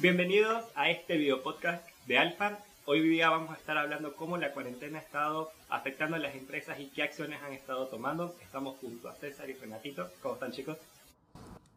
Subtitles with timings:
[0.00, 2.58] Bienvenidos a este video podcast de Alfa.
[2.84, 6.78] Hoy día vamos a estar hablando cómo la cuarentena ha estado afectando a las empresas
[6.78, 8.32] y qué acciones han estado tomando.
[8.40, 10.08] Estamos junto a César y Renatito.
[10.22, 10.78] ¿Cómo están chicos?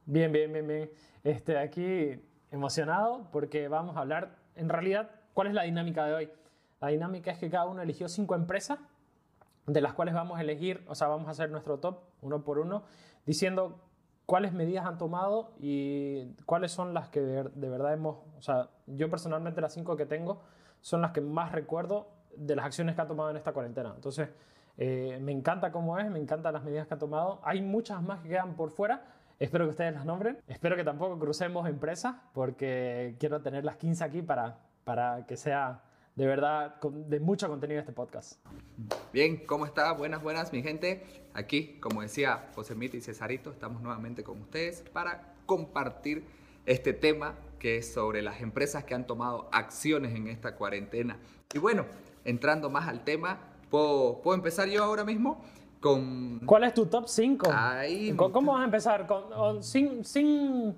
[0.05, 0.91] Bien, bien, bien, bien.
[1.23, 2.21] Este, aquí
[2.51, 6.29] emocionado porque vamos a hablar, en realidad, ¿cuál es la dinámica de hoy?
[6.79, 8.77] La dinámica es que cada uno eligió cinco empresas
[9.65, 12.59] de las cuales vamos a elegir, o sea, vamos a hacer nuestro top uno por
[12.59, 12.83] uno,
[13.25, 13.79] diciendo
[14.31, 19.09] cuáles medidas han tomado y cuáles son las que de, verdad hemos, o sea, yo
[19.09, 20.41] personalmente las cinco que tengo
[20.79, 22.07] son las que más recuerdo
[22.37, 23.91] de las acciones que ha tomado en esta cuarentena.
[23.93, 24.29] Entonces,
[24.77, 27.41] eh, me encanta cómo es, me encantan las medidas que ha tomado.
[27.43, 29.03] Hay muchas más que quedan por fuera.
[29.37, 30.39] Espero que ustedes las nombren.
[30.47, 35.81] Espero que tampoco crucemos empresas porque quiero tener las 15 aquí para, para que sea
[36.15, 38.33] de verdad de mucho contenido este podcast.
[39.13, 39.91] Bien, ¿cómo está?
[39.93, 41.03] Buenas, buenas, mi gente.
[41.33, 46.25] Aquí, como decía José Mita y Cesarito, estamos nuevamente con ustedes para compartir
[46.65, 51.17] este tema que es sobre las empresas que han tomado acciones en esta cuarentena.
[51.53, 51.85] Y bueno,
[52.25, 53.39] entrando más al tema,
[53.69, 55.41] ¿puedo, ¿puedo empezar yo ahora mismo?
[55.79, 56.39] Con...
[56.45, 57.49] ¿Cuál es tu top 5?
[58.31, 59.07] ¿Cómo vas a empezar?
[59.07, 60.75] Con, sin, sin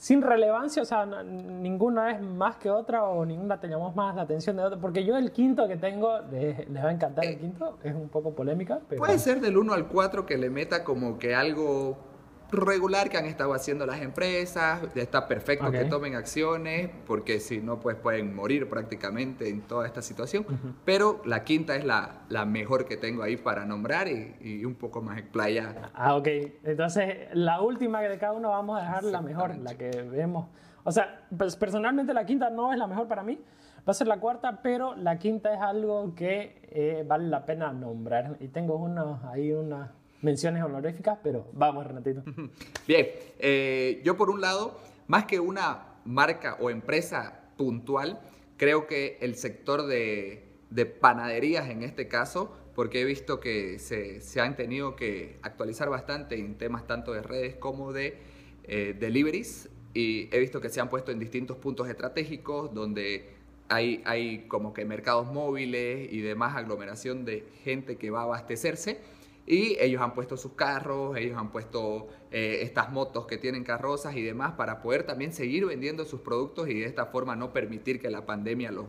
[0.00, 4.56] sin relevancia, o sea, ninguna es más que otra o ninguna teníamos más la atención
[4.56, 7.76] de otra, porque yo el quinto que tengo, les, va a encantar el eh, quinto,
[7.84, 8.80] es un poco polémica.
[8.96, 11.98] Puede ser del 1 al 4 que le meta como que algo
[12.52, 17.80] regular que han estado haciendo las empresas, está perfecto que tomen acciones, porque si no,
[17.80, 20.46] pues pueden morir prácticamente en toda esta situación.
[20.84, 24.74] Pero la quinta es la, la, mejor que tengo ahí para nombrar y, y, un
[24.74, 25.90] poco más explayada.
[25.94, 26.28] Ah, ok.
[26.64, 30.46] Entonces, la última de cada uno vamos a dejar la mejor, la que vemos.
[30.84, 33.38] O sea, pues personalmente la quinta no es la mejor para mí,
[33.86, 37.72] va a ser la cuarta, pero la quinta es algo que eh, vale la pena
[37.72, 38.36] nombrar.
[38.40, 39.92] Y tengo unos, ahí una,
[40.22, 42.22] menciones honoríficas, pero vamos, Renatito.
[42.86, 43.08] Bien,
[43.38, 48.20] eh, yo por un lado, más que una marca o empresa puntual,
[48.56, 50.46] creo que el sector de,
[51.00, 56.56] panaderías en este caso, porque he visto que se, han tenido que actualizar bastante en
[56.56, 58.18] temas tanto de redes como de
[58.64, 63.34] eh, deliveries, y he visto que se han puesto en distintos puntos estratégicos donde
[63.68, 69.00] hay, hay como que mercados móviles y demás aglomeración de gente que va a abastecerse
[69.50, 74.14] y ellos han puesto sus carros, ellos han puesto eh, estas motos que tienen carrozas
[74.14, 78.00] y demás para poder también seguir vendiendo sus productos y de esta forma no permitir
[78.00, 78.86] que la pandemia los,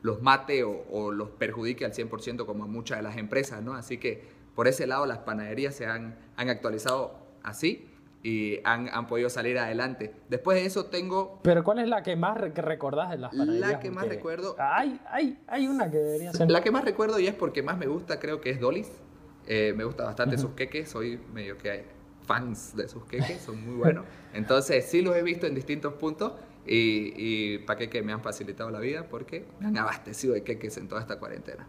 [0.00, 3.74] los mate o, los perjudique al 100% como muchas de las empresas, ¿no?
[3.74, 4.24] Así que
[4.54, 7.86] por ese lado las panaderías se han, han actualizado así
[8.22, 10.14] y han, han, podido salir adelante.
[10.30, 11.40] Después de eso tengo...
[11.42, 13.72] Pero ¿cuál es la que más que recordás de las panaderías?
[13.72, 14.56] La que más recuerdo...
[14.58, 16.50] Hay, hay, hay una que debería ser...
[16.50, 18.90] La que más recuerdo y es porque más me gusta creo que es Dolly's.
[19.52, 21.84] Eh, me gusta bastante sus queques, soy medio que hay
[22.22, 24.04] fans de sus queques, son muy buenos.
[24.32, 26.34] Entonces sí los he visto en distintos puntos
[26.64, 30.76] y, y para que me han facilitado la vida porque me han abastecido de queques
[30.76, 31.66] en toda esta cuarentena.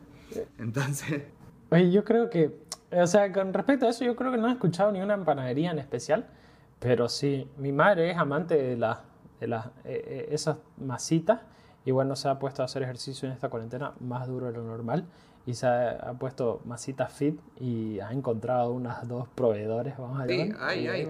[0.60, 1.24] Entonces...
[1.72, 2.56] Oye, yo creo que,
[2.92, 5.72] o sea, con respecto a eso, yo creo que no he escuchado ni una panadería
[5.72, 6.28] en especial,
[6.78, 9.06] pero sí, mi madre es amante de, la,
[9.40, 11.42] de las, eh, eh, esas masitas
[11.84, 14.62] y bueno, se ha puesto a hacer ejercicio en esta cuarentena más duro de lo
[14.62, 15.08] normal
[15.46, 20.52] y se ha, puesto masita fit y ha encontrado unas dos proveedores, vamos a Sí,
[20.60, 21.10] hay, hay.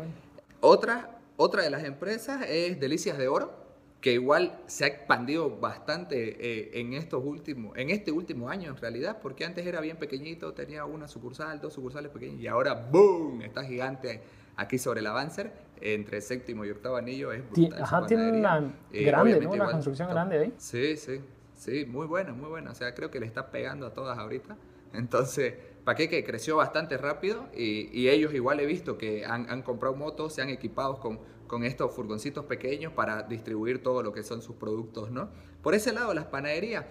[0.61, 3.51] Otra, otra de las empresas es Delicias de Oro,
[3.99, 8.77] que igual se ha expandido bastante eh, en, estos últimos, en este último año en
[8.77, 13.41] realidad, porque antes era bien pequeñito, tenía una sucursal, dos sucursales pequeñas, y ahora ¡boom!
[13.43, 14.21] Está gigante
[14.55, 17.81] aquí sobre el Avancer, entre séptimo y octavo anillo, es brutal.
[17.81, 19.51] Ajá, tiene una grande, ¿no?
[19.51, 20.53] Una construcción grande ahí.
[20.57, 21.21] Sí, sí.
[21.61, 22.71] Sí, muy buena, muy buena.
[22.71, 24.57] O sea, creo que le está pegando a todas ahorita.
[24.93, 30.41] Entonces, Paqueque creció bastante rápido y, ellos igual he visto que han, comprado motos, se
[30.41, 35.11] han equipado con, con, estos furgoncitos pequeños para distribuir todo lo que son sus productos,
[35.11, 35.29] ¿no?
[35.61, 36.85] Por ese lado, las panaderías.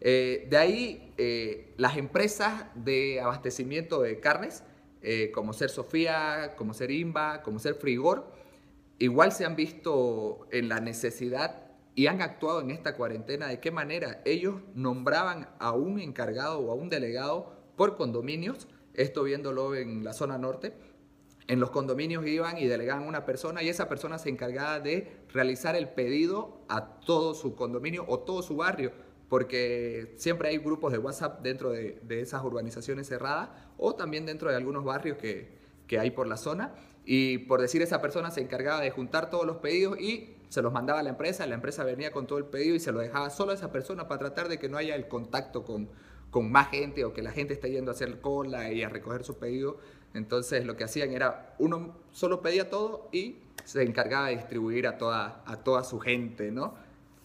[0.00, 4.64] Eh, de ahí, eh, las empresas de abastecimiento de carnes,
[5.00, 8.32] eh, como ser Sofía, como ser Imba, como ser Frigor,
[8.98, 11.67] igual se han visto en la necesidad
[11.98, 16.70] y han actuado en esta cuarentena, de qué manera ellos nombraban a un encargado o
[16.70, 20.74] a un delegado por condominios, esto viéndolo en la zona norte,
[21.48, 25.74] en los condominios iban y delegaban una persona y esa persona se encargaba de realizar
[25.74, 28.92] el pedido a todo su condominio o todo su barrio,
[29.28, 34.54] porque siempre hay grupos de WhatsApp dentro de, esas urbanizaciones cerradas o también dentro de
[34.54, 35.58] algunos barrios que,
[35.88, 36.76] que hay por la zona.
[37.04, 40.72] Y por decir, esa persona se encargaba de juntar todos los pedidos y se los
[40.72, 43.30] mandaba a la empresa, la empresa venía con todo el pedido y se lo dejaba
[43.30, 45.88] solo a esa persona para tratar de que no haya el contacto con,
[46.30, 49.24] con más gente o que la gente esté yendo a hacer cola y a recoger
[49.24, 49.78] su pedido.
[50.14, 54.96] Entonces lo que hacían era, uno solo pedía todo y se encargaba de distribuir a
[54.96, 56.74] toda, a toda su gente, ¿no?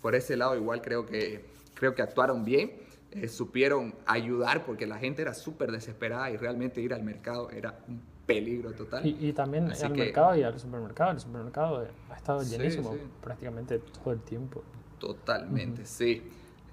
[0.03, 2.73] por ese lado igual creo que, creo que actuaron bien.
[3.11, 7.79] Eh, supieron ayudar porque la gente era súper desesperada y realmente ir al mercado era
[7.87, 9.05] un peligro total.
[9.05, 11.11] Y, también al mercado y al supermercado.
[11.11, 14.63] El supermercado ha estado llenísimo prácticamente todo el tiempo.
[14.99, 16.23] Totalmente, sí.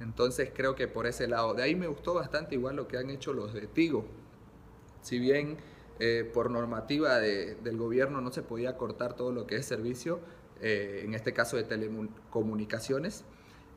[0.00, 1.54] Entonces creo que por ese lado.
[1.54, 4.04] De ahí me gustó bastante igual lo que han hecho los de Tigo.
[5.02, 5.56] Si bien
[5.98, 10.20] eh, por normativa del gobierno no se podía cortar todo lo que es servicio,
[10.60, 13.24] eh, en este caso de telecomunicaciones,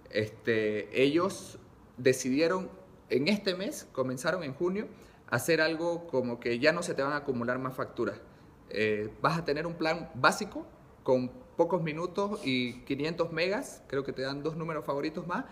[0.10, 1.58] este, ellos
[1.98, 2.70] decidieron
[3.10, 4.88] en este mes, comenzaron en junio,
[5.34, 8.22] hacer algo como que ya no se te van a acumular más facturas.
[8.70, 10.68] Eh, vas a tener un plan básico
[11.02, 15.46] con pocos minutos y 500 megas, creo que te dan dos números favoritos más,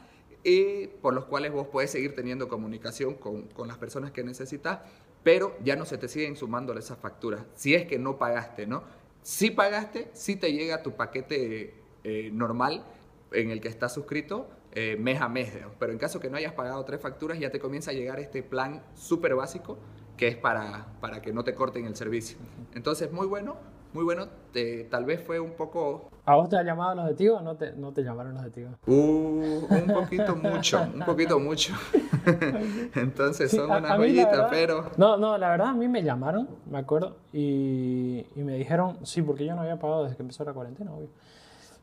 [0.43, 4.81] y por los cuales vos puedes seguir teniendo comunicación con, con las personas que necesitas,
[5.23, 8.83] pero ya no se te siguen sumando esas facturas, si es que no pagaste, ¿no?
[9.23, 11.73] Si pagaste, si te llega tu paquete
[12.03, 12.83] eh, normal
[13.31, 16.53] en el que estás suscrito, eh, mes a mes, pero en caso que no hayas
[16.53, 19.77] pagado tres facturas, ya te comienza a llegar este plan súper básico
[20.17, 22.37] que es para, para que no te corten el servicio.
[22.75, 23.55] Entonces, muy bueno,
[23.93, 24.27] muy bueno.
[24.89, 26.09] tal vez fue un poco...
[26.25, 28.67] ¿A vos te ha llamado los de o no te, no te llamaron los de
[28.85, 31.73] Uh, un poquito mucho, un poquito mucho.
[32.95, 34.91] Entonces son una joyita, pero...
[34.97, 39.21] No, no, la verdad a mí me llamaron, me acuerdo, y, y, me dijeron, sí,
[39.21, 41.09] porque yo no había pagado desde que empezó la cuarentena, obvio.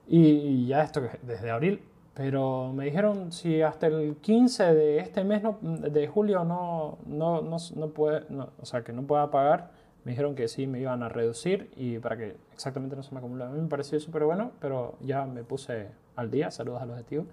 [0.07, 1.83] Y, ya esto desde abril,
[2.19, 7.43] pero me dijeron si hasta el 15 de este mes, no, de julio, no, no,
[7.43, 8.25] no, no puede,
[8.61, 9.71] o sea, que no pueda pagar,
[10.03, 13.19] me dijeron que sí me iban a reducir y para que exactamente no se me
[13.19, 13.45] acumule.
[13.45, 16.51] A mí me pareció súper bueno, pero ya me puse al día.
[16.51, 17.27] Saludos a los activos.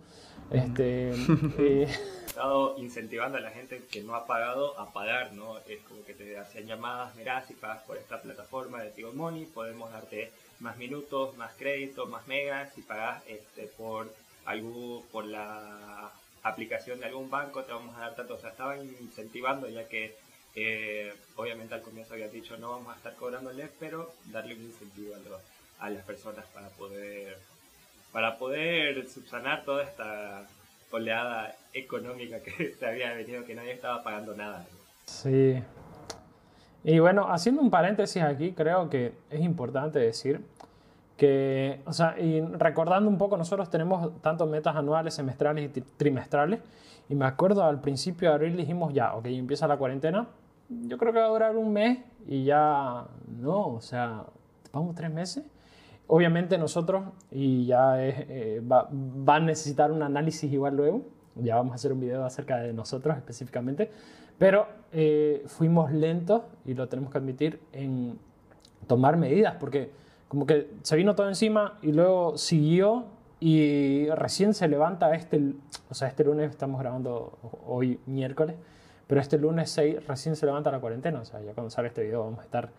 [0.51, 1.13] Este,
[1.57, 1.83] He
[2.27, 5.57] estado incentivando a la gente que no ha pagado a pagar, ¿no?
[5.67, 9.47] Es como que te hacen llamadas, mirá, si pagas por esta plataforma de Tigo Money,
[9.47, 14.13] podemos darte más minutos, más créditos, más megas, si pagas este, por,
[14.45, 16.11] algo, por la
[16.43, 18.35] aplicación de algún banco, te vamos a dar tanto.
[18.35, 20.15] O sea, estaban incentivando ya que
[20.55, 25.13] eh, obviamente al comienzo había dicho no vamos a estar cobrándoles, pero darle un incentivo
[25.15, 27.37] a, a las personas para poder
[28.13, 30.47] para poder subsanar toda esta
[30.89, 34.65] oleada económica que se había venido, que nadie estaba pagando nada.
[35.05, 35.61] Sí.
[36.85, 40.39] Y bueno, haciendo un paréntesis aquí, creo que es importante decir
[41.17, 46.59] que, o sea, y recordando un poco, nosotros tenemos tanto metas anuales, semestrales y trimestrales,
[47.07, 50.27] y me acuerdo al principio de abril dijimos, ya, ok, empieza la cuarentena,
[50.69, 53.05] yo creo que va a durar un mes y ya,
[53.39, 54.25] no, o sea,
[54.73, 55.43] vamos tres meses
[56.07, 58.87] Obviamente nosotros, y ya eh, va,
[59.35, 61.01] a necesitar un análisis igual luego,
[61.35, 63.89] ya vamos a hacer un video acerca de nosotros específicamente,
[64.37, 68.19] pero eh, fuimos lentos, y lo tenemos que admitir, en
[68.85, 69.89] tomar medidas, porque
[70.35, 73.05] como que se vino todo encima y luego siguió
[73.39, 75.53] y recién se levanta este,
[75.89, 78.57] o sea, este lunes estamos grabando hoy miércoles,
[79.07, 82.03] pero este lunes 6 recién se levanta la cuarentena, o sea, ya cuando sale este
[82.03, 82.69] video vamos a estar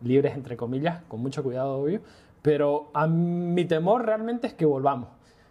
[0.00, 2.00] libres entre comillas, con mucho cuidado obvio,
[2.40, 5.10] pero a mi temor realmente es que volvamos.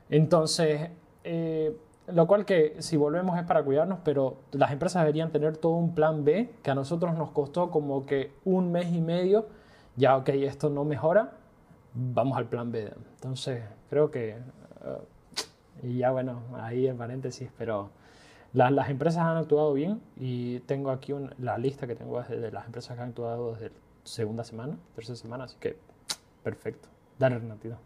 [0.09, 0.89] Entonces,
[1.23, 5.73] eh, lo cual que si volvemos es para cuidarnos, pero las empresas deberían tener todo
[5.73, 9.45] un plan B, que a nosotros nos costó como que un mes y medio,
[9.95, 11.33] ya ok, esto no mejora,
[11.93, 12.91] vamos al plan B.
[13.15, 14.37] Entonces, creo que,
[14.85, 17.89] uh, y ya bueno, ahí en paréntesis, pero
[18.53, 22.95] las empresas han actuado bien y tengo aquí la lista que tengo de las empresas
[22.95, 23.71] que han actuado desde
[24.03, 25.77] segunda semana, tercera semana, así que
[26.43, 26.89] Perfecto.
[27.19, 27.77] Dale, Renatito.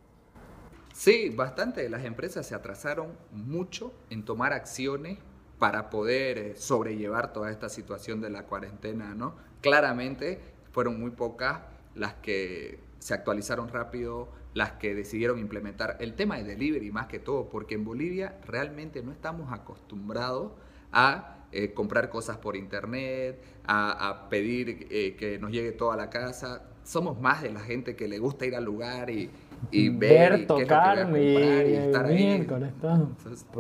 [0.94, 1.90] Sí, bastante.
[1.90, 5.20] Las empresas se atrasaron mucho en tomar acciones
[5.60, 9.36] para poder eh, sobrellevar toda esta situación de la cuarentena, ¿no?
[9.62, 10.40] Claramente
[10.72, 11.62] fueron muy pocas
[11.96, 17.20] las que se actualizaron rápido, las que decidieron implementar el tema de delivery más que
[17.20, 20.54] todo, porque en Bolivia realmente no estamos acostumbrados
[20.92, 26.64] a eh, comprar cosas por internet, a, pedir eh, que nos llegue toda la casa
[26.86, 29.30] somos más de la gente que le gusta ir al lugar y,
[29.72, 32.48] y ver, y tocar y estar ahí.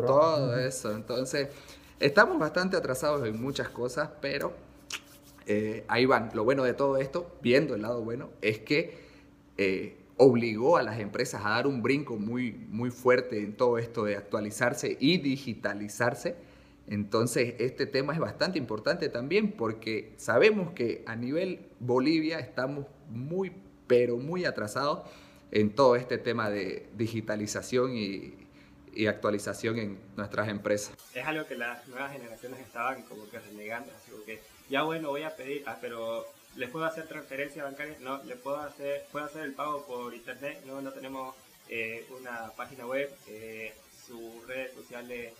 [0.05, 0.95] todo eso.
[0.95, 1.49] Entonces,
[1.99, 4.53] estamos bastante atrasados en muchas cosas, pero
[5.47, 6.29] eh, ahí van.
[6.33, 9.04] Lo bueno de todo esto, viendo el lado bueno, es que
[9.57, 14.05] eh, obligó a las empresas a dar un brinco muy, muy fuerte en todo esto
[14.05, 16.35] de actualizarse y digitalizarse.
[16.87, 23.51] Entonces, este tema es bastante importante también porque sabemos que a nivel Bolivia estamos muy,
[23.87, 25.01] pero muy atrasados
[25.51, 28.33] en todo este tema de digitalización y,
[29.09, 30.95] actualización en nuestras empresas.
[31.13, 35.23] Es algo que las nuevas generaciones estaban como que renegando, así que ya bueno, voy
[35.23, 37.97] a pedir, ah, pero ¿les puedo hacer transferencia bancaria?
[37.99, 40.61] No, ¿le puedo hacer, puedo hacer el pago por internet?
[40.65, 41.35] No, no tenemos
[41.69, 43.73] eh, una página web, eh,
[44.05, 45.33] sus redes sociales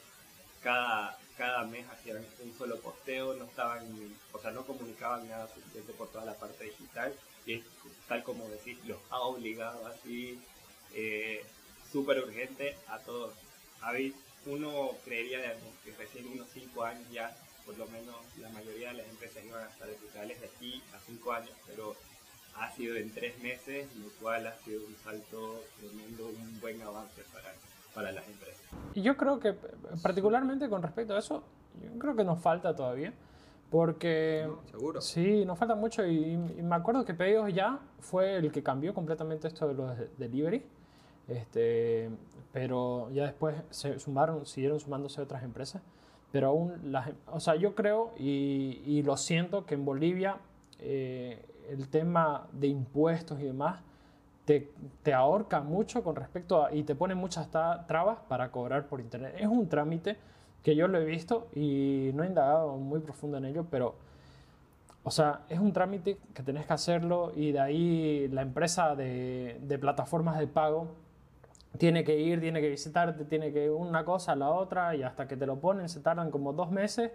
[0.62, 3.86] cada, cada mes hacían un solo posteo, no estaban,
[4.34, 7.14] o sea, no comunicaban nada suficiente por toda la parte digital
[7.46, 7.64] y
[8.08, 10.40] tal como decís, los ha obligado así
[10.94, 11.46] eh,
[11.92, 13.34] súper urgente a todos.
[14.48, 19.08] uno creería que recién unos 5 años ya, por lo menos la mayoría de las
[19.08, 21.96] empresas iban a estar digitales de aquí a 5 años, pero
[22.58, 27.22] ha sido en 3 meses, lo cual ha sido un salto tremendo, un buen avance
[27.34, 27.54] para,
[27.94, 28.62] para las empresas.
[28.94, 29.54] Y yo creo que
[30.02, 31.44] particularmente con respecto a eso,
[31.82, 33.14] yo creo que nos falta todavía.
[33.70, 34.48] Porque.
[34.72, 35.02] seguro.
[35.02, 36.06] Sí, nos falta mucho.
[36.06, 40.64] Y, me acuerdo que Pedidos Ya fue el que cambió completamente esto de los delivery.
[41.28, 42.10] Este,
[42.54, 45.82] pero ya después se sumaron, siguieron sumándose otras empresas.
[46.36, 50.36] Pero aún, las, o sea, yo creo y, y lo siento que en Bolivia
[50.80, 53.80] eh, el tema de impuestos y demás
[54.44, 59.00] te, te, ahorca mucho con respecto a, y te pone muchas trabas para cobrar por
[59.00, 59.36] internet.
[59.40, 60.18] Es un trámite
[60.62, 63.96] que yo lo he visto y no he indagado muy profundo en ello, pero,
[65.06, 69.58] o sea, es un trámite que tenés que hacerlo y de ahí la empresa de,
[69.62, 70.90] de plataformas de pago
[71.78, 75.28] tiene que ir, tiene que visitarte, tiene que una cosa a la otra y hasta
[75.28, 77.12] que te lo ponen se tardan como dos meses,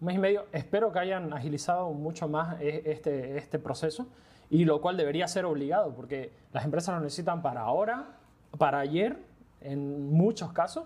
[0.00, 0.46] un mes y medio.
[0.52, 4.06] Espero que hayan agilizado mucho más e, este, este proceso
[4.50, 8.18] y lo cual debería ser obligado porque las empresas lo necesitan para ahora,
[8.58, 9.18] para ayer,
[9.60, 10.84] en muchos casos,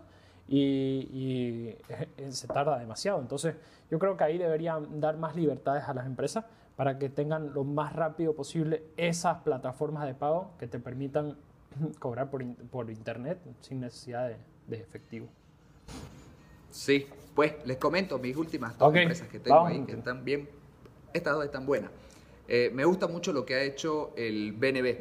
[0.49, 1.76] y,
[2.30, 3.20] se tarda demasiado.
[3.20, 3.56] Entonces,
[3.90, 6.44] yo creo que ahí deberían dar más libertades a las empresas
[6.76, 11.37] para que tengan lo más rápido posible esas plataformas de pago que te permitan
[11.99, 14.30] cobrar por, por internet sin necesidad
[14.66, 15.28] de, efectivo.
[16.70, 20.49] Sí, pues les comento mis últimas dos empresas que tengo ahí, que están bien,
[21.12, 21.90] estas dos están buenas.
[22.47, 24.99] Eh, me gusta mucho lo que ha hecho el BNB.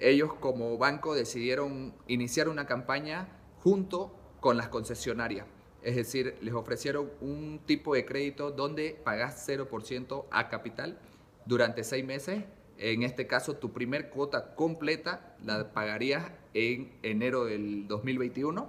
[0.00, 3.28] Ellos como banco decidieron iniciar una campaña
[3.62, 5.46] junto con las concesionarias.
[5.82, 10.98] Es decir, les ofrecieron un tipo de crédito donde pagas 0% a capital
[11.46, 12.42] durante seis meses.
[12.78, 18.68] En este caso, tu primer cuota completa la pagarías en enero del 2021.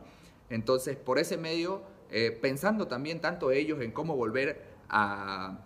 [0.50, 1.81] Entonces, por ese medio,
[2.12, 5.65] eh, pensando también tanto ellos en cómo volver a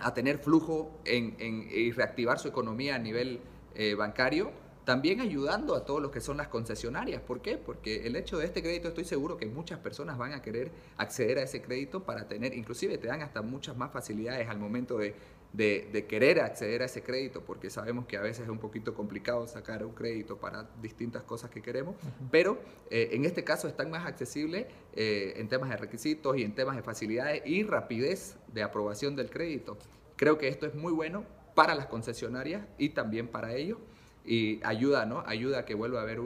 [0.00, 1.36] a tener flujo en,
[1.70, 3.40] y reactivar su economía a nivel
[3.74, 4.50] eh, bancario,
[4.84, 7.20] también ayudando a todos los que son las concesionarias.
[7.20, 7.58] ¿Por qué?
[7.58, 11.38] Porque el hecho de este crédito estoy seguro que muchas personas van a querer acceder
[11.38, 15.14] a ese crédito para tener, inclusive te dan hasta muchas más facilidades al momento de,
[15.56, 19.46] de, querer acceder a ese crédito, porque sabemos que a veces es un poquito complicado
[19.46, 21.96] sacar un crédito para distintas cosas que queremos,
[22.30, 22.58] pero
[22.90, 26.76] eh, en este caso están más accesibles eh, en temas de requisitos y en temas
[26.76, 29.78] de facilidades y rapidez de aprobación del crédito.
[30.16, 33.78] Creo que esto es muy bueno para las concesionarias y también para ellos
[34.24, 35.22] y ayuda, ¿no?
[35.26, 36.20] Ayuda a que vuelva a haber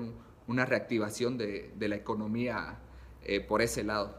[0.47, 2.79] una reactivación de, la economía
[3.23, 4.19] eh, por ese lado.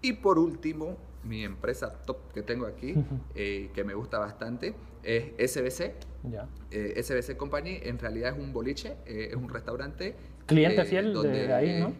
[0.00, 2.94] Y por último, mi empresa top que tengo aquí,
[3.34, 5.94] eh, que me gusta bastante, es SBC.
[6.70, 10.14] Eh, SBC Company en realidad es un boliche, es un restaurante.
[10.46, 11.92] Cliente fiel de ahí, ¿no?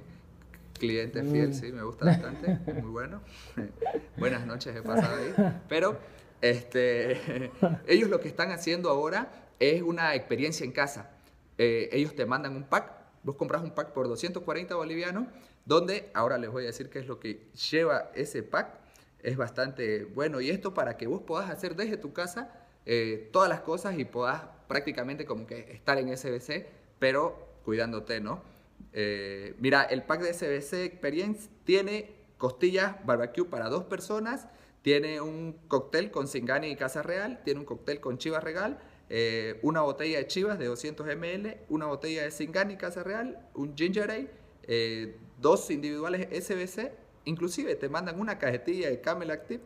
[0.78, 1.54] Cliente fiel, mm.
[1.54, 3.22] sí, me gusta bastante, muy bueno.
[4.18, 5.60] Buenas noches he pasado ahí.
[5.68, 5.98] Pero
[6.40, 7.50] este,
[7.86, 11.10] ellos lo que están haciendo ahora es una experiencia en casa.
[11.58, 12.92] Eh, ellos te mandan un pack,
[13.22, 15.26] vos compras un pack por 240 bolivianos,
[15.64, 18.78] donde ahora les voy a decir qué es lo que lleva ese pack.
[19.26, 22.48] Es bastante bueno y esto para que vos puedas hacer desde tu casa
[22.86, 26.64] eh, todas las cosas y puedas prácticamente como que estar en SBC,
[27.00, 28.44] pero cuidándote, ¿no?
[28.92, 34.46] Eh, mira, el pack de SBC Experience tiene costillas barbecue para dos personas,
[34.82, 38.78] tiene un cóctel con Singani y Casa Real, tiene un cóctel con Chivas Regal,
[39.10, 43.76] eh, una botella de Chivas de 200 ml, una botella de Singani Casa Real, un
[43.76, 49.62] Ginger Ale, dos individuales SBC, inclusive te mandan una cajetilla de Camel Active,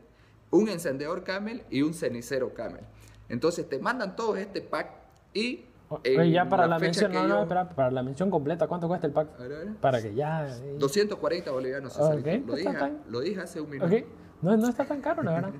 [0.50, 2.82] un encendedor Camel y un cenicero Camel.
[3.28, 4.90] Entonces te mandan todo este pack
[5.32, 5.64] y...
[6.04, 9.28] ya para la, mención, no, no, espera, para la mención completa, ¿cuánto cuesta el pack?
[9.80, 10.48] Para que ya...
[10.78, 11.96] 240 bolivianos.
[11.96, 12.42] lo, dije,
[13.08, 13.94] lo, dije, hace un minuto.
[14.42, 15.52] No, no está tan caro, la verdad.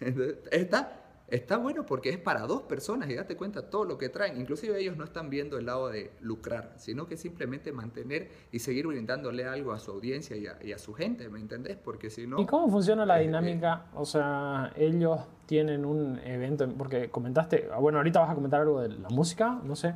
[0.50, 1.01] está
[1.32, 4.38] está bueno porque es para dos personas y date cuenta todo lo que traen.
[4.38, 8.86] Inclusive ellos no están viendo el lado de lucrar, sino que simplemente mantener y seguir
[8.86, 11.78] brindándole algo a su audiencia y a, su gente, ¿me entendés?
[11.78, 12.38] Porque si no...
[12.38, 13.86] ¿Y cómo funciona la dinámica?
[13.94, 18.82] O sea, ellos tienen un evento, porque comentaste, ah, bueno, ahorita vas a comentar algo
[18.82, 19.94] de la música, no sé.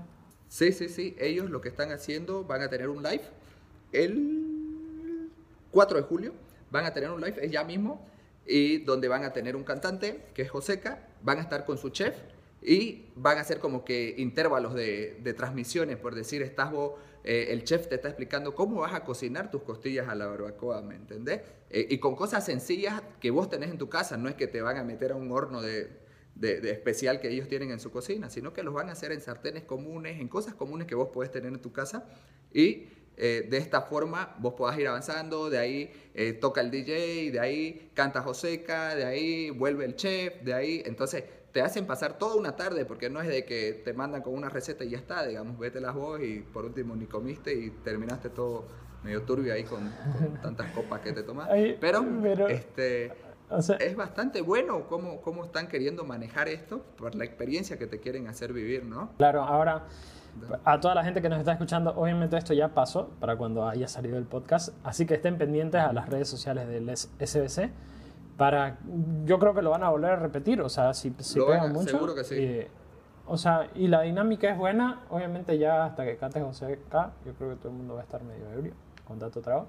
[0.49, 3.25] Sí, sí, sí, ellos lo que están haciendo van a tener un live
[3.93, 5.31] el
[5.71, 6.33] 4 de julio,
[6.71, 8.01] van a tener un live, es ya mismo
[8.47, 11.91] y donde van a tener un cantante, que es Joseca, van a estar con su
[11.91, 12.17] chef
[12.63, 16.93] y van a ser como que intervalos de, transmisiones, por decir, estás vos,
[17.25, 20.83] eh, el chef te está explicando cómo vas a cocinar tus costillas a la barbacoa,
[20.83, 21.41] ¿me entendés?
[21.71, 24.63] Eh, y con cosas sencillas que vos tenés en tu casa, no es que te
[24.63, 25.91] van a meter a un horno de,
[26.37, 29.21] de, especial que ellos tienen en su cocina, sino que los van a hacer en
[29.21, 32.07] sartenes comunes, en cosas comunes que vos podés tener en tu casa
[32.53, 35.93] y eh, de esta forma vos podás ir avanzando, de ahí
[36.41, 41.25] toca el DJ, de ahí canta Joseca, de ahí vuelve el chef, de ahí, entonces
[41.57, 44.51] te hacen pasar toda una tarde, porque no es de que te mandan con una
[44.51, 48.29] receta y ya está, digamos, vete las vos y por último ni comiste y terminaste
[48.29, 48.67] todo
[49.03, 49.91] medio turbio ahí con,
[50.43, 51.49] tantas copas que te tomas.
[51.81, 52.05] Pero,
[52.49, 53.11] este,
[53.81, 58.29] es bastante bueno cómo, cómo están queriendo manejar esto por la experiencia que te quieren
[58.29, 59.13] hacer vivir, ¿no?
[59.17, 59.87] Claro, ahora
[60.65, 63.89] a toda la gente que nos está escuchando, obviamente esto ya pasó para cuando haya
[63.89, 67.71] salido el podcast, así que estén pendientes a las redes sociales del SBC
[68.37, 68.79] para
[69.25, 71.91] yo creo que lo van a volver a repetir o sea si se pegan mucho
[71.91, 72.35] seguro que sí.
[72.39, 72.69] Eh,
[73.27, 77.33] o sea y la dinámica es buena obviamente ya hasta que cante José K yo
[77.35, 78.75] creo que todo el mundo va a estar medio ebrio
[79.07, 79.69] con tanto trabajo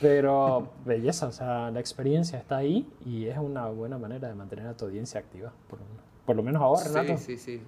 [0.00, 4.66] pero belleza o sea la experiencia está ahí y es una buena manera de mantener
[4.66, 5.78] a tu audiencia activa por,
[6.26, 7.62] por lo menos ahora Renato sí sí sí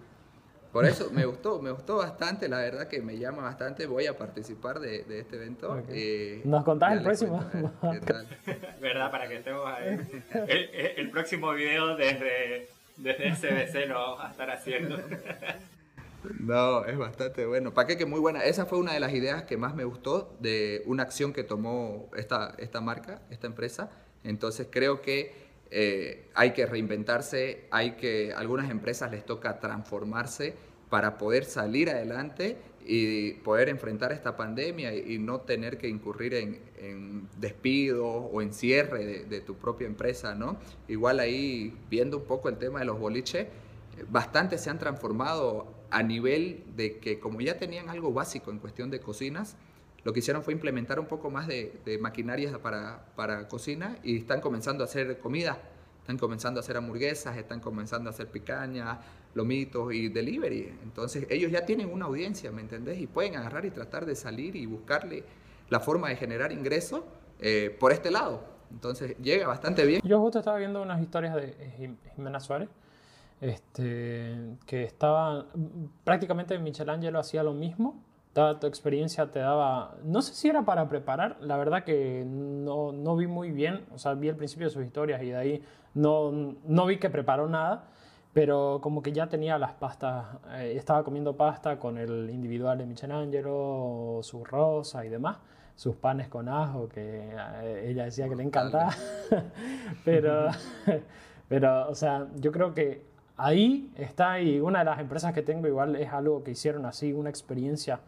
[0.76, 4.18] por eso me gustó, me gustó bastante, la verdad que me llama bastante, voy a
[4.18, 5.82] participar de, de este evento.
[5.88, 7.42] Eh, ¿Nos contás el próximo?
[8.82, 9.10] ¿Verdad?
[9.10, 9.98] Para que estemos ahí.
[10.34, 12.68] El, el, próximo video desde,
[12.98, 14.98] desde SBC lo vamos a estar haciendo.
[16.40, 17.72] No, es bastante bueno.
[17.72, 17.96] ¿Para qué?
[17.96, 18.42] Que muy buena.
[18.42, 22.10] Esa fue una de las ideas que más me gustó de una acción que tomó
[22.16, 23.92] esta, esta marca, esta empresa.
[24.24, 30.54] Entonces creo que eh, hay que reinventarse, hay que, algunas empresas les toca transformarse
[30.90, 32.56] para poder salir adelante
[32.86, 38.52] y poder enfrentar esta pandemia y, no tener que incurrir en, en despidos o en
[38.52, 40.56] cierre de, tu propia empresa, ¿no?
[40.86, 43.48] Igual ahí, viendo un poco el tema de los boliches,
[44.08, 48.90] bastante se han transformado a nivel de que como ya tenían algo básico en cuestión
[48.90, 49.56] de cocinas,
[50.06, 54.40] lo que hicieron fue implementar un poco más de, maquinarias para, para, cocina y están
[54.40, 55.58] comenzando a hacer comida.
[55.98, 58.98] Están comenzando a hacer hamburguesas, están comenzando a hacer picañas,
[59.34, 60.78] lomitos y delivery.
[60.84, 63.00] Entonces ellos ya tienen una audiencia, ¿me entendés?
[63.00, 65.24] Y pueden agarrar y tratar de salir y buscarle
[65.70, 67.02] la forma de generar ingresos
[67.40, 68.44] eh, por este lado.
[68.70, 70.02] Entonces llega bastante bien.
[70.04, 72.68] Yo justo estaba viendo unas historias de Jimena Suárez,
[73.40, 75.46] este, que estaba
[76.04, 78.05] prácticamente Michelangelo hacía lo mismo
[78.60, 83.16] tu experiencia te daba, no sé si era para preparar, la verdad que no, no
[83.16, 85.62] vi muy bien, o sea, vi el principio de sus historias y de ahí
[85.94, 87.84] no, no vi que preparó nada,
[88.34, 92.84] pero como que ya tenía las pastas, eh, estaba comiendo pasta con el individual de
[92.84, 95.38] Michelangelo, su rosa y demás,
[95.74, 98.90] sus panes con ajo, que eh, ella decía que le encantaba,
[100.04, 100.48] pero,
[101.48, 103.02] pero, o sea, yo creo que
[103.38, 107.14] ahí está y una de las empresas que tengo igual es algo que hicieron así,
[107.14, 108.00] una experiencia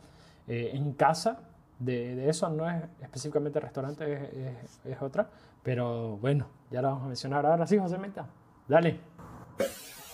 [0.49, 1.41] eh, en casa.
[1.79, 5.29] De, eso no es específicamente restaurante, es, otra.
[5.63, 8.27] Pero bueno, ya la vamos a mencionar ahora sí, José Meta.
[8.67, 8.99] Dale.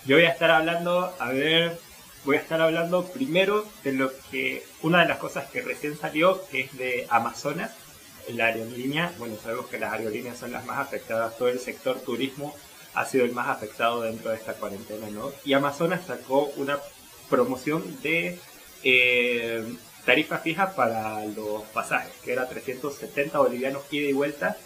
[0.07, 1.79] Yo voy a estar hablando, a ver,
[2.25, 6.47] voy a estar hablando primero de lo que, una de las cosas que recién salió,
[6.49, 7.75] que es de Amazonas,
[8.33, 9.13] la aerolínea.
[9.19, 12.55] Bueno, sabemos que las aerolíneas son las más afectadas, todo el sector turismo
[12.95, 15.33] ha sido el más afectado dentro de esta cuarentena, ¿no?
[15.45, 16.79] Y Amazonas sacó una
[17.29, 18.39] promoción de
[18.85, 24.57] eh, tarifa fija para los pasajes, que era 370 bolivianos ida y vuelta,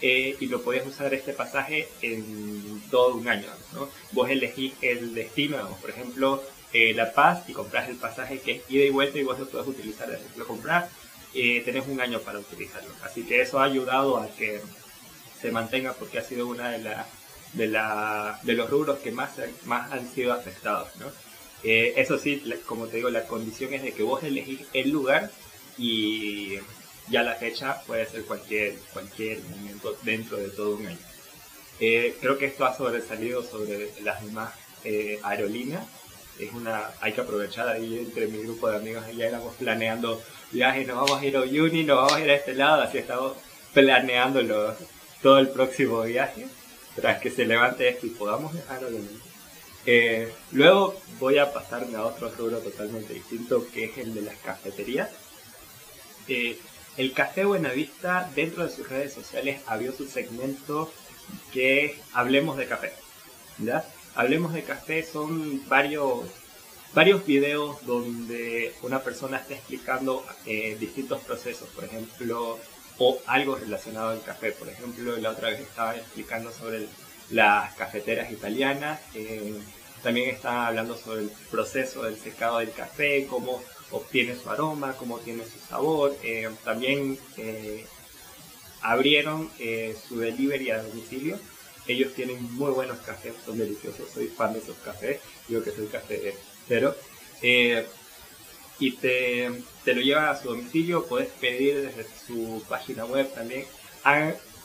[0.00, 3.48] eh, y lo podías usar este pasaje en todo un año.
[3.72, 3.88] ¿no?
[4.12, 8.62] Vos elegís el destino, por ejemplo, eh, La Paz, y compras el pasaje que es
[8.68, 10.08] ida y vuelta y vos lo puedes utilizar.
[10.36, 10.90] Lo compras,
[11.34, 12.90] eh, tenés un año para utilizarlo.
[13.02, 14.60] Así que eso ha ayudado a que
[15.40, 16.96] se mantenga porque ha sido una de,
[17.52, 19.30] de, la, de los rubros que más,
[19.64, 20.88] más han sido afectados.
[20.96, 21.06] ¿no?
[21.64, 25.30] Eh, eso sí, como te digo, la condición es de que vos elegís el lugar
[25.78, 26.58] y
[27.08, 30.98] ya la fecha puede ser cualquier, cualquier momento dentro de todo un año.
[31.80, 34.52] Eh, creo que esto ha sobresalido sobre las demás
[34.84, 35.84] eh, aerolíneas.
[36.38, 40.86] Es una, hay que aprovechar ahí entre mi grupo de amigos, ya éramos planeando viajes,
[40.86, 43.34] nos vamos a ir a Uyuni, nos vamos a ir a este lado, así estamos
[43.72, 44.76] planeando
[45.22, 46.46] todo el próximo viaje,
[46.96, 49.23] tras que se levante esto y podamos viajar obviamente.
[49.86, 54.36] Eh, luego voy a pasarme a otro rubro totalmente distinto, que es el de las
[54.36, 55.10] cafeterías.
[56.28, 56.58] Eh,
[56.96, 60.92] el Café Buenavista, dentro de sus redes sociales, abrió su segmento
[61.52, 62.92] que Hablemos de Café.
[63.58, 63.84] ¿ya?
[64.14, 66.20] Hablemos de Café son varios,
[66.94, 72.58] varios videos donde una persona está explicando eh, distintos procesos, por ejemplo,
[72.98, 74.52] o algo relacionado al café.
[74.52, 76.88] Por ejemplo, la otra vez estaba explicando sobre el
[77.30, 79.00] las cafeteras italianas,
[80.04, 85.18] también están hablando sobre el proceso del secado del café, cómo obtiene su aroma, cómo
[85.18, 86.14] tiene su sabor.
[86.22, 87.86] Eh, también eh,
[88.82, 91.38] abrieron eh, su delivery a domicilio.
[91.86, 94.10] Ellos tienen muy buenos cafés, son deliciosos.
[94.12, 95.20] Soy fan de esos cafés.
[95.48, 96.94] Digo que soy cafetero.
[98.78, 99.50] y te,
[99.84, 101.06] te, lo llevan a su domicilio.
[101.06, 103.64] Puedes pedir desde su página web también.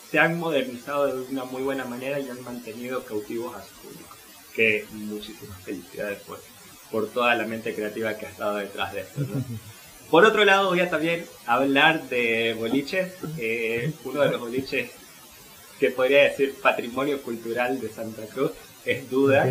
[0.09, 4.15] Se han modernizado de una muy buena manera y han mantenido cautivos a su público.
[4.55, 6.41] Que muchísimas felicidades por,
[6.91, 9.21] por toda la mente creativa que ha estado detrás de esto.
[10.09, 13.13] Por otro lado, voy a también hablar de boliches.
[13.37, 14.89] Eh, uno de los boliches
[15.79, 18.51] que podría decir patrimonio cultural de Santa Cruz
[18.85, 19.47] es Duda,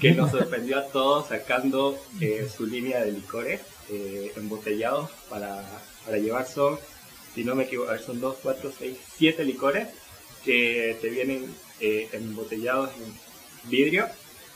[0.00, 5.62] que nos sorprendió a todos sacando eh, su línea de licores eh, embotellados para,
[6.06, 6.46] para llevar.
[6.48, 6.78] Son,
[7.34, 9.88] si no me equivoco, son 2, 4, 6, 7 licores
[10.44, 14.06] que te vienen embotellados en vidrio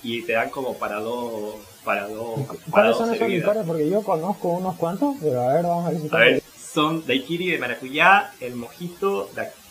[0.02, 3.64] y te dan como para dos para dos ¿Cuáles son esos licores?
[3.66, 7.06] Porque yo conozco unos cuantos, pero a ver, vamos a ver si A ver, son
[7.06, 9.30] daiquiri de maracuyá, el mojito,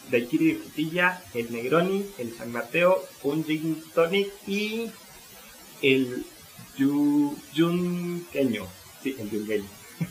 [0.10, 4.92] daiquiri de frutilla, el negroni, el San Mateo, un gin tonic y
[5.82, 6.26] el
[7.54, 8.66] yunqueño.
[9.04, 9.68] Sí, el yunqueño.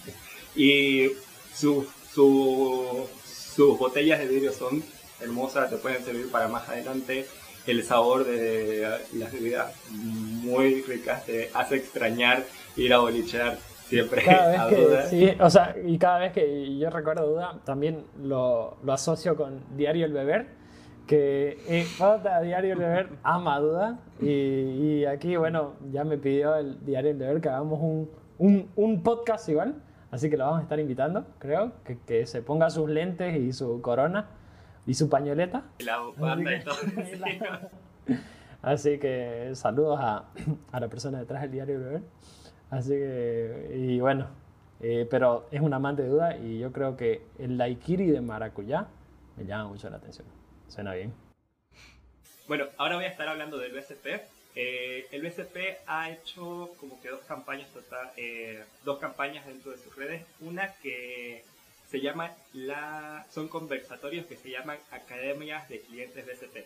[0.57, 1.11] y
[1.55, 2.76] sus su,
[3.57, 4.85] sus botellas de vidrio son
[5.21, 7.27] hermosas, te pueden servir para más adelante
[7.67, 12.45] el sabor de las bebidas muy ricas te hace extrañar
[12.77, 14.23] ir a bolichear siempre.
[14.23, 18.77] Cada vez que, sí, o sea, y cada vez que yo recuerdo duda, también lo,
[18.85, 20.47] lo asocio con Diario El Beber,
[21.07, 21.87] que eh,
[22.45, 27.17] Diario El Beber ama duda, y, y, aquí, bueno, ya me pidió el Diario El
[27.17, 29.83] Beber que hagamos un, un, un podcast igual,
[30.17, 33.53] así que lo vamos a estar invitando, creo, que, que se ponga sus lentes y
[33.53, 34.27] su corona
[34.87, 35.65] y su pañoleta.
[35.81, 36.77] La bufanda y todo.
[38.63, 40.25] Así que saludos a,
[40.73, 42.03] a, la persona detrás del diario Beber.
[42.71, 44.27] Así que, y bueno,
[44.81, 48.89] eh, pero es un amante de duda y yo creo que el daiquiri de maracuyá
[49.37, 50.27] me llama mucho la atención.
[50.67, 51.15] Suena bien.
[52.49, 54.07] Bueno, ahora voy a estar hablando del BSP.
[54.59, 59.79] Eh, el BSP ha hecho como que dos campañas total, eh, dos campañas dentro de
[59.79, 60.25] sus redes.
[60.41, 61.45] Una que
[61.91, 66.65] se llama la, son conversatorios que se llaman academias de clientes BCP.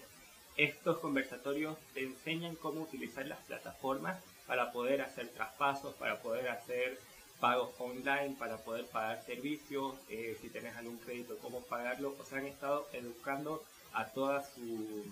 [0.57, 6.97] Estos conversatorios te enseñan cómo utilizar las plataformas para poder hacer traspasos, para poder hacer
[7.41, 12.15] pagos online, para poder pagar servicios, eh, si tienes algún crédito, cómo pagarlo.
[12.21, 15.05] O sea, han estado educando a toda su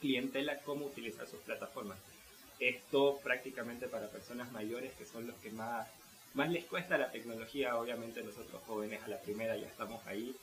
[0.00, 1.98] clientela cómo utilizar sus plataformas.
[2.58, 5.86] Esto prácticamente para personas mayores que son los que más
[6.34, 10.34] más les cuesta la tecnología, obviamente nosotros jóvenes a la primera ya estamos ahí,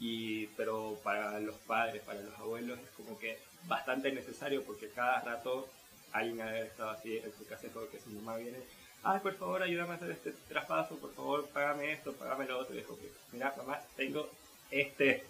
[0.00, 5.20] y, pero para los padres, para los abuelos es como que bastante necesario porque cada
[5.20, 5.68] rato
[6.12, 8.58] alguien ha estado así en su casa que su mamá viene,
[9.02, 12.74] ay por favor ayúdame a hacer este traspaso, por favor págame esto, págame lo otro,
[12.74, 12.98] y dijo
[13.32, 14.28] mira mamá tengo
[14.70, 15.24] este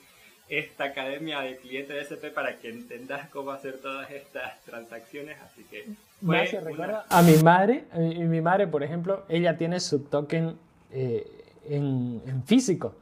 [0.49, 5.65] esta academia de clientes de SP para que entendas cómo hacer todas estas transacciones, así
[5.65, 5.87] que...
[6.21, 10.57] Me recuerda a mi madre, y mi madre, por ejemplo, ella tiene su token
[10.91, 11.27] eh,
[11.69, 12.95] en, en, físico.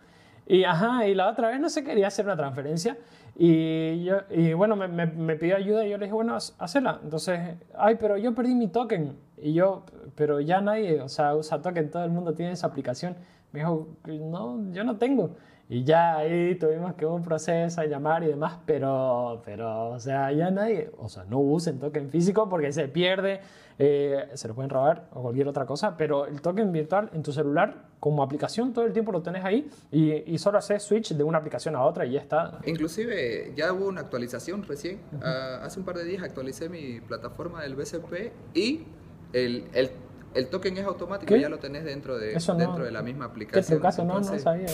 [0.46, 2.96] Y, ajá, y la otra vez no se quería hacer una transferencia
[3.35, 7.00] y, yo, y bueno, me, me, me, pidió ayuda y yo le dije, bueno, hazla.
[7.02, 7.40] Entonces,
[7.76, 9.16] ay, pero yo perdí mi token.
[9.38, 13.16] Y yo, pero ya nadie, o sea, usa token, todo el mundo tiene esa aplicación.
[13.52, 15.37] Me dijo, no, yo no tengo.
[15.72, 20.30] Y ya ahí tuvimos que un proceso a llamar y demás, pero, pero, o sea,
[20.30, 23.40] ya nadie, o sea, no usen token físico porque se pierde,
[23.78, 27.32] eh, se lo pueden robar o cualquier otra cosa, pero el token virtual en tu
[27.32, 31.24] celular como aplicación todo el tiempo lo tenés ahí y, y solo haces switch de
[31.24, 32.58] una aplicación a otra y ya está.
[32.66, 37.62] Inclusive ya hubo una actualización recién, ah, hace un par de días actualicé mi plataforma
[37.62, 38.85] del BCP y
[39.32, 39.90] el, el,
[40.35, 43.80] el token es automático, ya lo tenés dentro de, dentro de la misma aplicación.
[43.80, 44.66] Caso no, no sabía.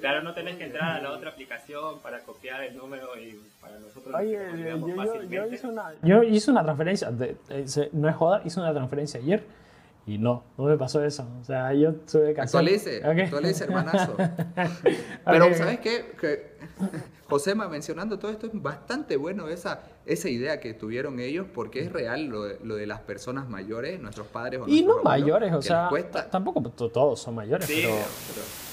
[0.00, 3.78] Claro, no tenés que entrar a la otra aplicación para copiar el número y para
[3.78, 8.16] nosotros Oye, yo, yo, yo, hice una, yo hice una transferencia, de, de, no es
[8.16, 9.42] joda, hice una transferencia ayer
[10.06, 11.26] y no, no me pasó eso.
[11.40, 12.58] O sea, yo tuve que hacer...
[12.58, 13.20] Actualice, okay.
[13.24, 14.16] actualice, hermanazo.
[15.24, 15.54] Pero, okay.
[15.54, 16.12] ¿sabes qué?
[16.20, 16.56] Que
[17.28, 21.92] Josema, mencionando todo esto, es bastante bueno esa, esa idea que tuvieron ellos, porque es
[21.92, 25.60] real lo de, lo de las personas mayores, nuestros padres o Y no mayores, o
[25.60, 25.90] sea,
[26.30, 27.94] tampoco todos son mayores, sí, pero...
[27.94, 28.67] pero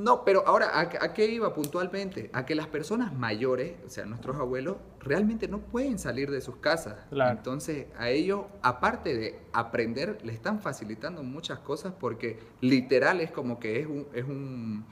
[0.00, 2.30] no, pero ahora, ¿a, ¿a, qué iba puntualmente?
[2.32, 6.56] A que las personas mayores, o sea, nuestros abuelos, realmente no pueden salir de sus
[6.56, 6.96] casas.
[7.10, 7.36] Claro.
[7.36, 13.58] Entonces, a ellos, aparte de aprender, le están facilitando muchas cosas porque literal es como
[13.58, 14.84] que es un, es un,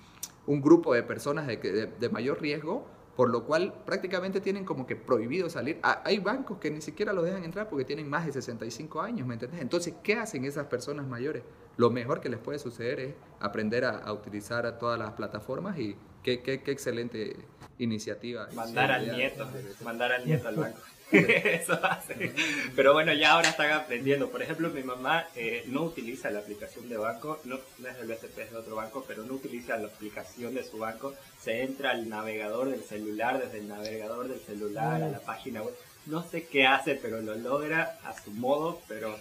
[0.46, 2.86] un grupo de personas de, de, de mayor riesgo
[3.18, 5.80] por lo cual prácticamente tienen como que prohibido salir.
[5.82, 9.26] Ah, hay bancos que ni siquiera los dejan entrar porque tienen más de 65 años,
[9.26, 9.60] ¿me entiendes?
[9.60, 11.42] Entonces, ¿qué hacen esas personas mayores?
[11.76, 16.42] Lo mejor que les puede suceder es aprender a, utilizar todas las plataformas y qué,
[16.42, 17.34] qué, qué excelente
[17.78, 18.46] iniciativa.
[18.54, 19.48] Mandar al nieto,
[19.82, 20.78] mandar al nieto al banco.
[21.12, 22.34] Eso hace.
[22.76, 24.30] Pero bueno, ya ahora están aprendiendo.
[24.30, 28.38] Por ejemplo, mi mamá eh, no utiliza la aplicación de banco, no, es del BCP,
[28.38, 31.14] es de otro banco, pero no utiliza la aplicación de su banco.
[31.40, 35.74] Se entra al navegador del celular, desde el navegador del celular a la página web.
[36.06, 39.16] No sé qué hace, pero lo logra a su modo, pero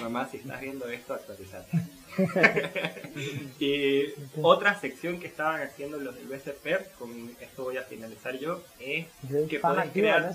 [0.00, 1.78] mamá, si estás viendo esto, actualizate.
[3.58, 4.04] y
[4.42, 9.06] otra sección que estaban haciendo los del BCP, con esto voy a finalizar yo, es
[9.48, 10.34] que pueden crear...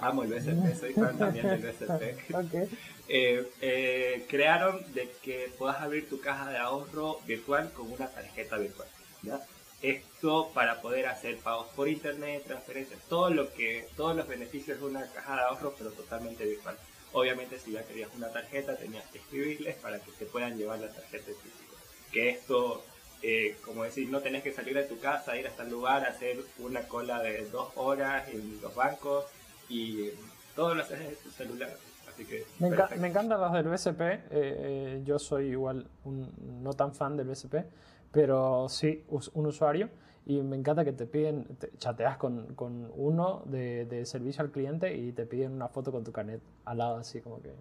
[0.00, 2.68] Amo el BSP, soy fan también del BSP.
[3.08, 8.56] Eh, eh, crearon de que puedas abrir tu caja de ahorro virtual con una tarjeta
[8.58, 8.88] virtual.
[9.80, 14.86] Esto para poder hacer pagos por internet, transferencias, todo lo que, todos los beneficios de
[14.86, 16.76] una caja de ahorro, pero totalmente virtual.
[17.12, 20.88] Obviamente si ya querías una tarjeta tenías que escribirles para que te puedan llevar la
[20.88, 21.76] tarjeta en físico.
[22.10, 22.84] Que esto,
[23.22, 26.38] eh, como decir, no tenés que salir de tu casa, ir hasta el lugar, hacer
[26.58, 29.26] una cola de dos horas en los bancos,
[29.68, 30.10] y
[30.54, 31.70] todo lo haces en tu celular.
[32.08, 34.00] Así que me, me encantan los del BSP.
[34.00, 36.30] Eh, eh, yo soy igual un,
[36.62, 37.56] no tan fan del BSP,
[38.12, 39.88] pero sí un usuario.
[40.28, 41.46] Y me encanta que te piden,
[41.78, 46.02] chateas con, con uno de, de, servicio al cliente y te piden una foto con
[46.02, 47.54] tu carnet al lado, así como que.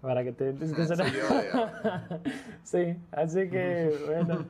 [0.00, 0.54] Para que te.
[2.64, 4.46] sí, así que, bueno.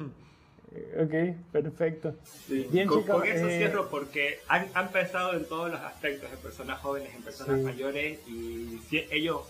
[1.03, 2.15] Ok, perfecto.
[2.49, 6.31] Bien, con, chicos, con eso eh, cierro porque han, han, pensado en todos los aspectos,
[6.33, 8.81] en personas jóvenes, en personas mayores, y
[9.11, 9.43] ellos,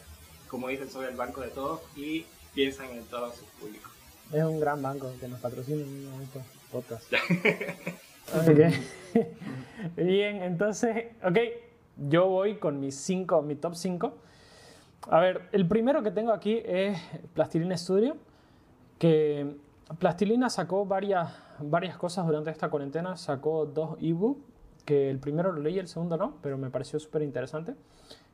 [0.49, 3.91] como dicen, son el banco de todos y piensan en todos sus públicos.
[4.33, 7.09] Es un gran banco que nos patrocina en estos podcasts.
[8.51, 8.73] okay.
[9.97, 11.39] Bien, entonces, ok,
[12.09, 14.15] yo voy con mis cinco, mi top 5.
[15.09, 16.99] A ver, el primero que tengo aquí es
[17.35, 18.17] Plastilina Studio,
[18.99, 19.57] que
[19.99, 23.17] Plastilina sacó varias, varias cosas durante esta cuarentena.
[23.17, 24.41] Sacó dos ebooks,
[24.85, 27.75] que el primero lo leí, el segundo no, pero me pareció súper interesante,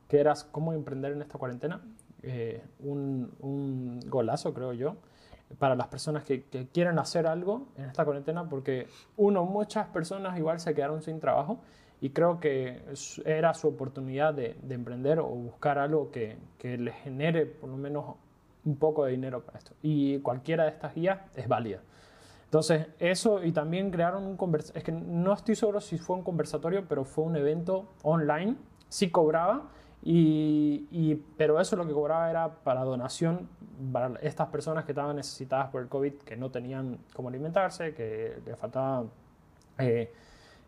[0.09, 1.81] que era cómo emprender en esta cuarentena.
[2.23, 4.97] Eh, un, un, golazo, creo yo,
[5.59, 10.37] para las personas que, que, quieren hacer algo en esta cuarentena, porque uno, muchas personas
[10.39, 11.61] igual se quedaron sin trabajo
[12.01, 12.83] y creo que
[13.25, 17.77] era su oportunidad de, de emprender o buscar algo que, que les genere por lo
[17.77, 18.17] menos
[18.67, 19.73] un poco de dinero para esto.
[19.81, 21.81] Y cualquiera de estas guías es válida.
[22.45, 26.23] Entonces, eso y también crearon un conversatorio, es que no estoy seguro si fue un
[26.23, 28.57] conversatorio, pero fue un evento online,
[28.89, 29.71] sí cobraba,
[30.03, 33.49] y, y, pero eso lo que cobraba era para donación
[33.93, 38.41] para estas personas que estaban necesitadas por el COVID, que no tenían cómo alimentarse, que
[38.45, 39.05] le faltaba...
[39.79, 40.13] Eh,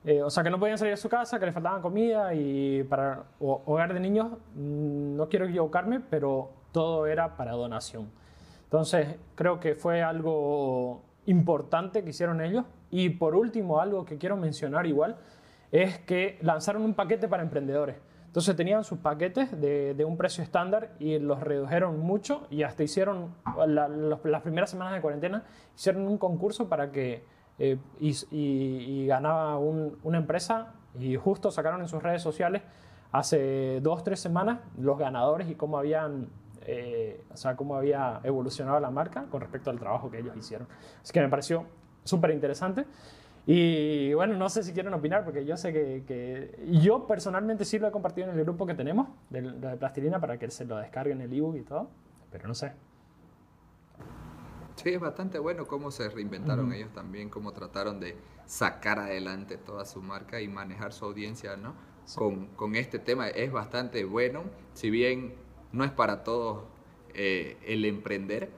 [0.04, 2.84] eh, o sea, que no podían salir de su casa, que le faltaban comida y
[2.84, 8.10] para hogar de niños, mm, no quiero equivocarme, pero todo era para donación.
[8.64, 12.64] Entonces, creo que fue algo importante que hicieron ellos.
[12.90, 15.16] Y por último, algo que quiero mencionar igual,
[15.70, 17.96] es que lanzaron un paquete para emprendedores.
[18.26, 23.34] Entonces tenían sus paquetes de, un precio estándar y los redujeron mucho y hasta hicieron,
[23.66, 27.24] las primeras semanas de cuarentena, hicieron un concurso para que,
[27.58, 32.62] eh, y, ganaba una empresa y justo sacaron en sus redes sociales
[33.12, 36.28] hace dos, tres semanas los ganadores y cómo habían
[36.70, 40.68] eh, o sea, cómo había evolucionado la marca con respecto al trabajo que ellos hicieron.
[41.02, 41.64] Así que me pareció
[42.04, 42.84] súper interesante.
[43.46, 47.78] Y bueno, no sé si quieren opinar, porque yo sé que, que, yo personalmente sí
[47.78, 50.76] lo he compartido en el grupo que tenemos de, de plastilina para que se lo
[50.76, 51.88] descarguen el ebook y todo,
[52.30, 52.72] pero no sé.
[54.76, 59.86] Sí, es bastante bueno cómo se reinventaron ellos también, cómo trataron de sacar adelante toda
[59.86, 61.72] su marca y manejar su audiencia, ¿no?
[62.14, 65.34] Con, con, este tema es bastante bueno, si bien
[65.72, 66.64] no es para todos
[67.14, 68.50] eh, el emprender,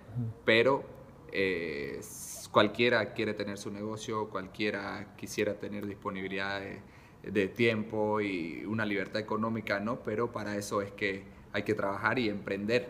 [0.45, 0.85] pero
[1.33, 2.01] eh,
[2.51, 6.61] cualquiera quiere tener su negocio, cualquiera quisiera tener disponibilidad
[7.23, 10.03] de, tiempo y una libertad económica, ¿no?
[10.03, 12.89] Pero para eso es que hay que trabajar y emprender,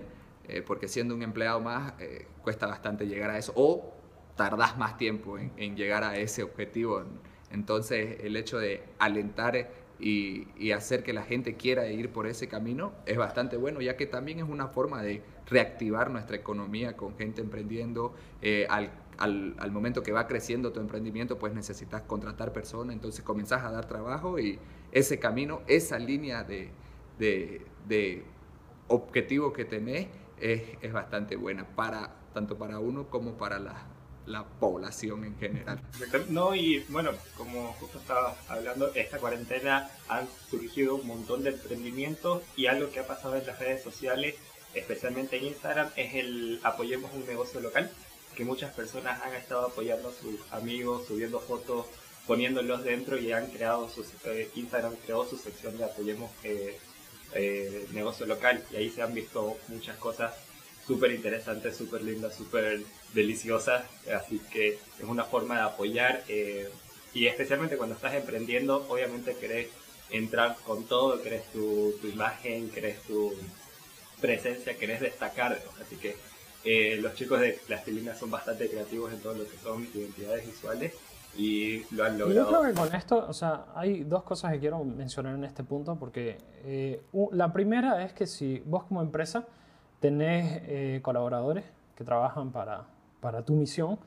[0.48, 1.94] eh, porque siendo un empleado más
[2.42, 3.92] cuesta bastante llegar a eso, o
[4.36, 7.04] tardas más tiempo en, en llegar a ese objetivo.
[7.50, 9.68] Entonces el hecho de alentar
[10.00, 14.06] y, hacer que la gente quiera ir por ese camino es bastante bueno, ya que
[14.06, 18.14] también es una forma de reactivar nuestra economía con gente emprendiendo.
[18.40, 23.62] Eh, al, al, momento que va creciendo tu emprendimiento, pues necesitas contratar personas, entonces comenzás
[23.64, 24.58] a dar trabajo y
[24.92, 26.70] ese camino, esa línea de,
[27.18, 28.24] de, de
[28.88, 30.06] objetivo que tenés
[30.40, 33.86] es, es, bastante buena, para, tanto para uno como para la,
[34.30, 35.80] la población en general.
[36.28, 42.42] No, y bueno, como justo estaba hablando, esta cuarentena han surgido un montón de emprendimientos
[42.56, 44.36] y algo que ha pasado en las redes sociales,
[44.74, 47.90] especialmente en Instagram, es el apoyemos un negocio local,
[48.34, 51.86] que muchas personas han estado apoyando a sus amigos, subiendo fotos,
[52.26, 56.78] poniéndolos dentro y han creado sus, eh, Instagram creó su sección de apoyemos eh,
[57.34, 60.32] eh, negocio local y ahí se han visto muchas cosas
[60.86, 62.82] súper interesantes, súper lindas, súper
[63.14, 66.68] deliciosas, así que es una forma de apoyar eh,
[67.12, 69.68] y especialmente cuando estás emprendiendo, obviamente querés
[70.10, 73.32] entrar con todo, querés tu, tu imagen, querés tu
[74.20, 76.16] presencia, querés destacar, así que
[76.64, 80.92] eh, los chicos de Plastilina son bastante creativos en todo lo que son identidades visuales
[81.36, 82.50] y lo han logrado.
[82.50, 85.64] Yo creo que con esto, o sea, hay dos cosas que quiero mencionar en este
[85.64, 89.46] punto, porque eh, la primera es que si vos como empresa
[90.00, 91.64] tenés eh, colaboradores
[91.96, 92.84] que trabajan para,
[93.20, 93.98] para tu misión,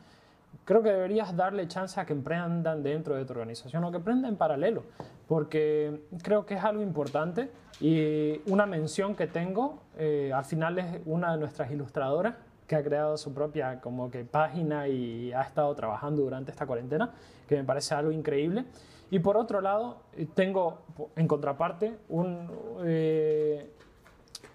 [0.66, 4.32] creo que deberías darle chance a que emprendan dentro de tu organización o que emprendan
[4.32, 4.84] en paralelo,
[5.28, 7.50] porque creo que es algo importante
[7.80, 12.36] y una mención que tengo, eh, al final es una de nuestras ilustradoras
[12.68, 17.12] que ha creado su propia como que página y ha estado trabajando durante esta cuarentena,
[17.48, 18.66] que me parece algo increíble.
[19.12, 20.80] Y por otro lado, eh, tengo
[21.16, 22.50] en contraparte un,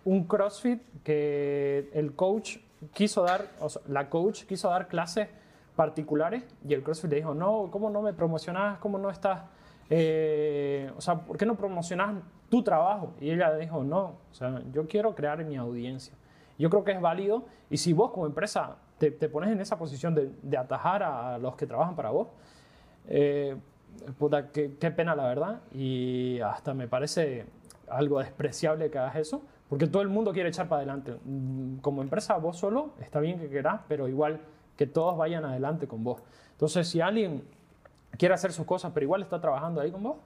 [0.05, 2.57] un CrossFit que el coach
[2.93, 5.29] quiso dar, o sea, la coach quiso dar clases
[5.77, 8.79] particulares y el CrossFit le dijo, no, ¿cómo no me promocionas?
[8.79, 9.43] ¿Cómo no estás?
[9.91, 13.15] Eh, o sea, ¿por qué no promocionas tu trabajo?
[13.21, 16.15] Y ella dijo, no, o sea, yo quiero crear mi audiencia.
[16.59, 19.79] Yo creo que es válido y si vos como empresa te, te pones en esa
[19.79, 22.29] posición de, de, atajar a los que trabajan para vos,
[23.07, 23.57] eh,
[24.19, 27.47] puta, qué, qué pena la verdad y hasta me parece
[27.89, 31.17] algo despreciable que hagas eso, porque todo el mundo quiere echar para adelante.
[31.25, 34.41] Mm, como empresa, vos solo, está bien que querás, pero igual
[34.77, 36.23] que todos vayan adelante con vos.
[36.53, 37.43] Entonces, si alguien
[38.17, 40.17] quiere hacer sus cosas, pero igual está trabajando ahí con vos,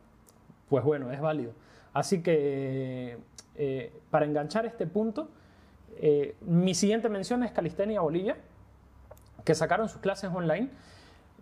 [0.69, 1.53] pues bueno, es válido.
[1.93, 3.19] Así que,
[3.57, 5.29] eh, para enganchar este punto,
[5.97, 8.37] eh, mi siguiente mención es Calistenia Bolivia,
[9.45, 10.71] que sacaron sus clases online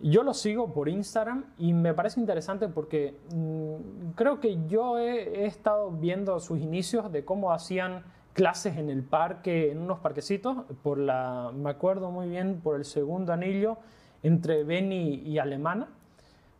[0.01, 5.43] yo lo sigo por Instagram y me parece interesante porque mmm, creo que yo he,
[5.43, 10.65] he, estado viendo sus inicios de cómo hacían clases en el parque, en unos parquecitos,
[10.83, 13.77] por la, me acuerdo muy bien, por el segundo anillo
[14.23, 15.87] entre Beni y Alemana.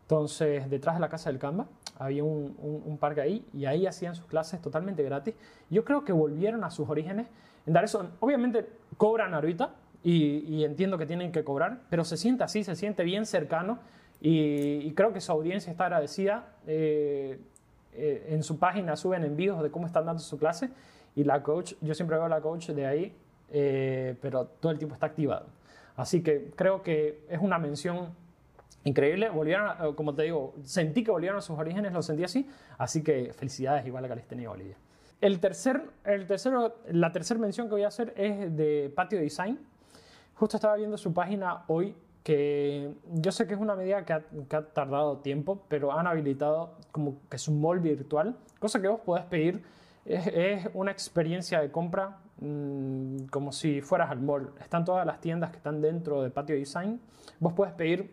[0.03, 3.85] Entonces, detrás de la casa del Canva había un, un, un, parque ahí y ahí
[3.85, 5.35] hacían sus clases totalmente gratis.
[5.69, 7.27] Yo creo que volvieron a sus orígenes
[7.65, 8.05] en dar eso.
[8.19, 9.73] Obviamente cobran ahorita,
[10.03, 13.79] y, y, entiendo que tienen que cobrar, pero se siente así, se siente bien cercano
[14.19, 16.55] y, y creo que su audiencia está agradecida.
[16.67, 17.39] Eh,
[17.93, 20.69] eh, en su página suben envíos de cómo están dando su clase
[21.15, 23.13] y la coach, yo siempre veo a la coach de ahí,
[23.51, 25.47] eh, pero todo el tiempo está activado.
[25.97, 28.09] Así que creo que es una mención
[28.85, 29.29] increíble.
[29.29, 33.33] Volvieron, como te digo, sentí que volvieron a sus orígenes, lo sentí así, así que
[33.33, 34.77] felicidades igual a Calistenia Bolivia.
[35.19, 39.59] El tercer, el tercero, la tercera mención que voy a hacer es de Patio Design.
[40.35, 44.21] Justo estaba viendo su página hoy, que yo sé que es una medida que ha,
[44.73, 49.25] tardado tiempo, pero han habilitado como que es un mall virtual, cosa que vos podés
[49.25, 49.63] pedir.
[50.05, 54.51] Es, una experiencia de compra mmm, como si fueras al mall.
[54.59, 56.99] Están todas las tiendas que están dentro de Patio Design.
[57.39, 58.11] Vos puedes pedir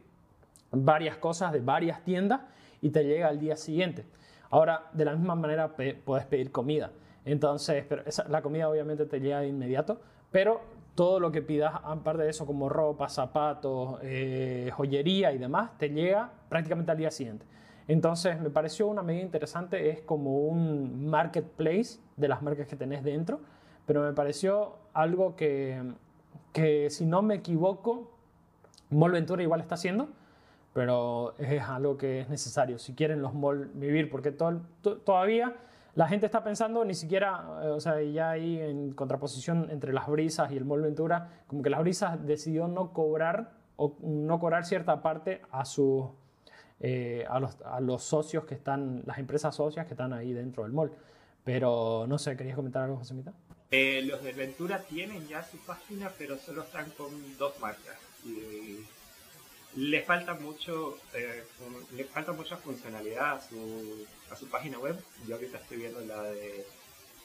[0.70, 2.40] varias cosas de varias tiendas
[2.82, 4.04] y te llega al día siguiente.
[4.50, 6.90] Ahora, de la misma manera, puedes pedir comida.
[7.24, 7.84] Entonces,
[8.28, 10.00] la comida obviamente te llega de inmediato,
[10.30, 10.60] pero
[10.98, 15.90] todo lo que pidas, aparte de eso, como ropa, zapatos, eh, joyería y demás, te
[15.90, 17.46] llega prácticamente al día siguiente.
[17.86, 23.04] Entonces, me pareció una medida interesante, es como un marketplace de las marcas que tenés
[23.04, 23.38] dentro,
[23.86, 25.80] pero me pareció algo que,
[26.52, 28.10] que si no me equivoco,
[28.90, 30.08] Mall Ventura igual está haciendo,
[30.72, 34.62] pero es algo que es necesario si quieren los mall vivir, porque to
[35.04, 35.54] todavía
[35.94, 40.06] la gente está pensando ni siquiera, eh, o sea, ya ahí en contraposición entre las
[40.08, 44.64] brisas y el Mall Ventura, como que las brisas decidió no cobrar o no cobrar
[44.64, 46.06] cierta parte a sus
[46.80, 50.62] eh, a, los, a los socios que están, las empresas socias que están ahí dentro
[50.62, 50.92] del mall.
[51.44, 53.32] Pero no sé, ¿querías comentar algo, Josemita?
[53.70, 57.96] Eh, los de Ventura tienen ya su página, pero solo están con dos marcas.
[58.24, 58.84] Y
[59.76, 61.44] le falta mucho, eh,
[61.92, 64.98] le falta mucha funcionalidad a su, a su página web.
[65.26, 66.66] Yo ahorita estoy viendo la de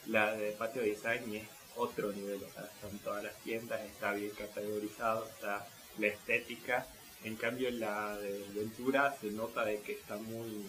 [0.07, 4.13] la de Patio Design y es otro nivel, o sea, están todas las tiendas, está
[4.13, 5.65] bien categorizado, está
[5.97, 6.85] la estética.
[7.23, 10.65] En cambio, la de Ventura se nota de que está muy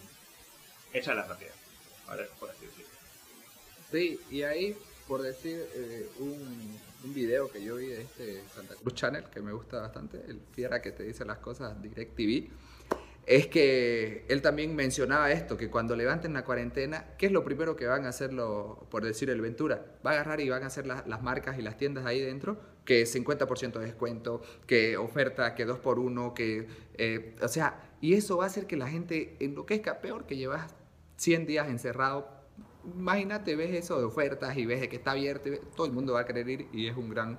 [0.92, 1.50] hecha la rápida,
[2.38, 2.94] por así decirlo.
[3.90, 4.76] Sí, y ahí
[5.08, 9.40] por decir eh, un, un, video que yo vi de este Santa Cruz Channel, que
[9.40, 12.48] me gusta bastante, el Fiera que te dice las cosas, Direct TV,
[13.26, 17.74] es que él también mencionaba esto, que cuando levanten la cuarentena, ¿qué es lo primero
[17.76, 18.30] que van a hacer,
[18.90, 19.86] por decir el Ventura?
[20.04, 23.04] Va a agarrar y van a hacer las marcas y las tiendas ahí dentro, que
[23.04, 26.66] 50% de descuento, que oferta, que 2 por 1 que...
[26.98, 30.74] Eh, o sea, y eso va a hacer que la gente enloquezca, peor que llevas
[31.16, 32.28] 100 días encerrado.
[32.96, 36.26] Imagínate, ves eso de ofertas y ves que está abierto, todo el mundo va a
[36.26, 37.38] querer ir y es un gran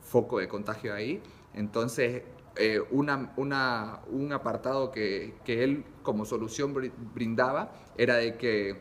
[0.00, 1.22] foco de contagio ahí.
[1.54, 2.22] Entonces,
[2.56, 6.74] eh, un apartado que, que, él como solución
[7.14, 8.76] brindaba era de que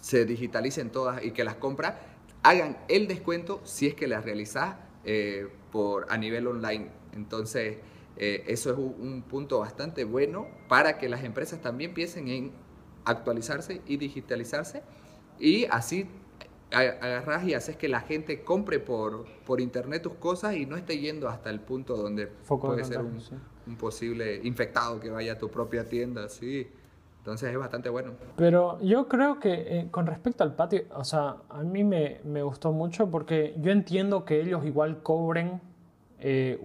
[0.00, 1.94] se digitalicen todas y que las compras
[2.42, 6.90] hagan el descuento si es que las realizás eh, por, a nivel online.
[7.14, 7.78] Entonces,
[8.16, 12.52] eh, eso es un, punto bastante bueno para que las empresas también piensen en
[13.04, 14.82] actualizarse y digitalizarse
[15.40, 16.08] y así
[16.72, 20.98] agarras y haces que la gente compre por, por internet tus cosas y no esté
[20.98, 23.18] yendo hasta el punto donde puede ser un,
[23.66, 26.70] un, posible infectado que vaya a tu propia tienda, sí.
[27.18, 28.12] Entonces es bastante bueno.
[28.36, 32.42] Pero yo creo que eh, con respecto al patio, o sea, a mí me, me,
[32.42, 35.60] gustó mucho porque yo entiendo que ellos igual cobren
[36.20, 36.60] eh.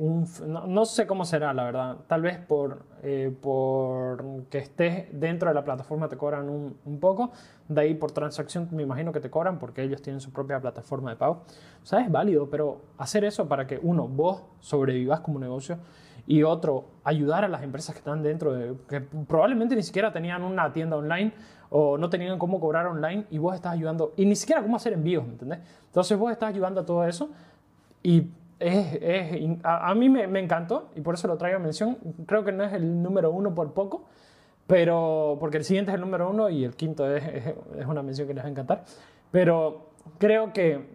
[0.46, 1.98] No, sé cómo será, la verdad.
[2.08, 7.00] Tal vez por, eh, por que estés dentro de la plataforma te cobran un, un,
[7.00, 7.32] poco.
[7.68, 11.10] De ahí por transacción me imagino que te cobran porque ellos tienen su propia plataforma
[11.10, 11.44] de pago.
[11.82, 15.78] O sea, es válido, pero hacer eso para que uno, vos sobrevivas como negocio
[16.28, 20.44] y otro, ayudar a las empresas que están dentro, de, que probablemente ni siquiera tenían
[20.44, 21.34] una tienda online
[21.70, 24.94] o no tenían cómo cobrar online y vos estás ayudando, y ni siquiera cómo hacer
[24.94, 25.60] envíos, ¿me entendés?
[25.86, 27.30] Entonces vos estás ayudando a todo eso
[28.02, 28.28] y
[28.60, 31.98] es, a, mí me, me, encantó y por eso lo traigo a mención.
[32.26, 34.06] Creo que no es el número uno por poco,
[34.68, 38.28] pero porque el siguiente es el número uno y el quinto es, es, una mención
[38.28, 38.86] que les va a encantar.
[39.32, 40.88] Pero creo que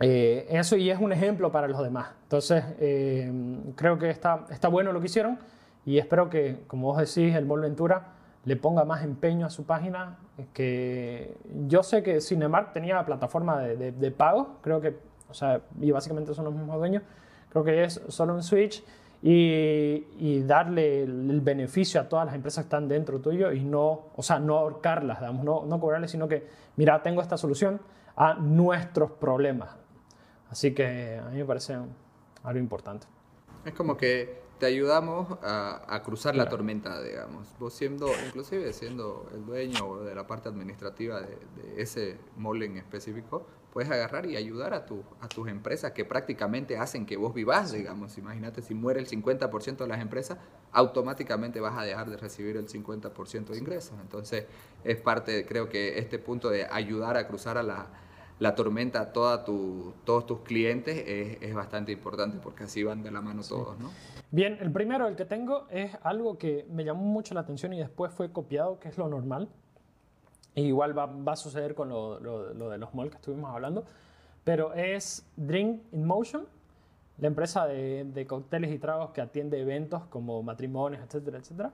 [0.00, 2.10] eh, eso y es un ejemplo para los demás.
[2.22, 3.32] Entonces, eh,
[3.74, 5.38] creo que está, está bueno lo que hicieron
[5.84, 8.12] y espero que, como vos decís, el Mall Ventura
[8.44, 10.18] le ponga más empeño a su página.
[10.52, 14.96] Que yo sé que Cinemark tenía plataforma de, de, de pago, creo que
[15.28, 17.02] o sea, y básicamente son los mismos dueños.
[17.50, 18.84] Creo que es solo un switch
[19.22, 24.06] y, y, darle el beneficio a todas las empresas que están dentro tuyo y no,
[24.14, 26.46] o sea, no ahorcarlas, digamos, no, no cobrarles, sino que,
[26.76, 27.80] mira, tengo esta solución
[28.14, 29.76] a nuestros problemas.
[30.50, 31.76] Así que a mí me parece
[32.42, 33.06] algo importante.
[33.64, 37.48] Es como que te ayudamos a, cruzar la tormenta, digamos.
[37.58, 42.78] Vos siendo, inclusive siendo el dueño de la parte administrativa de, de ese mall en
[42.78, 43.46] específico,
[43.76, 47.72] puedes agarrar y ayudar a, tu, a tus empresas que prácticamente hacen que vos vivas,
[47.72, 48.16] digamos.
[48.16, 50.38] Imagínate, si muere el 50% de las empresas,
[50.72, 53.92] automáticamente vas a dejar de recibir el 50% de ingresos.
[54.00, 54.46] Entonces,
[54.82, 57.88] es parte, creo que este punto de ayudar a cruzar a la,
[58.38, 63.02] la tormenta a toda tu, todos tus clientes es, es, bastante importante porque así van
[63.02, 63.90] de la mano todos, ¿no?
[64.30, 67.78] Bien, el primero, el que tengo, es algo que me llamó mucho la atención y
[67.80, 69.50] después fue copiado, que es lo normal
[70.62, 73.84] igual va, va, a suceder con lo, lo, de los malls que estuvimos hablando.
[74.44, 76.46] Pero es Drink in Motion,
[77.18, 81.72] la empresa de, de, cócteles y tragos que atiende eventos como matrimonios, etcétera, etcétera.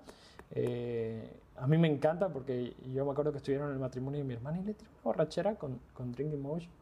[0.55, 4.25] Eh, a mí me encanta porque yo me acuerdo que estuvieron en el matrimonio de
[4.25, 6.73] mi hermana y le tiró una borrachera con, con Drink in Motion.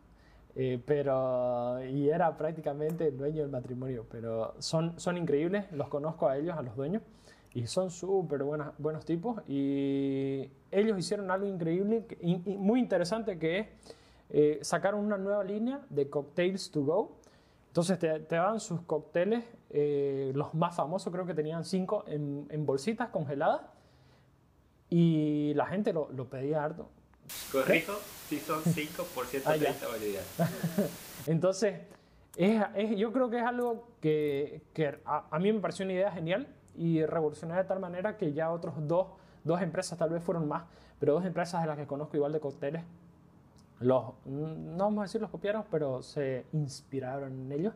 [0.56, 6.28] Eh, pero, y era prácticamente el dueño del matrimonio, pero son, son increíbles, los conozco
[6.28, 7.02] a ellos, a los dueños
[7.52, 9.42] y son súper buenos tipos.
[9.48, 13.66] Y ellos hicieron algo increíble y, muy interesante que es
[14.30, 17.16] eh, sacaron una nueva línea de cocktails to go.
[17.68, 22.46] Entonces te, te dan sus cócteles, eh, los más famosos creo que tenían cinco en,
[22.50, 23.62] en, bolsitas congeladas.
[24.88, 26.88] Y la gente lo, lo pedía harto.
[27.52, 27.92] Corrijo,
[28.28, 29.86] sí son 5 por 130
[30.38, 30.48] ah,
[31.26, 31.78] Entonces,
[32.36, 35.92] es, es, yo creo que es algo que, que a, a mí me pareció una
[35.92, 39.08] idea genial y revolucionar de tal manera que ya otros dos,
[39.44, 40.64] dos empresas, tal vez fueron más,
[40.98, 42.82] pero dos empresas de las que conozco igual de cócteles,
[43.80, 47.74] los, no vamos a decir los copiaron, pero se inspiraron en ellos.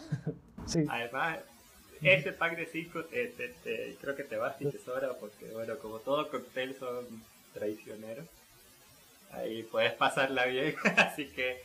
[0.66, 0.84] sí.
[0.88, 1.40] Además,
[2.00, 3.00] este pack de cinco
[4.00, 7.04] creo que te va y te sobra porque, bueno, como todos cócteles son
[7.52, 8.26] traicioneros,
[9.32, 11.62] ahí puedes pasarla bien, así que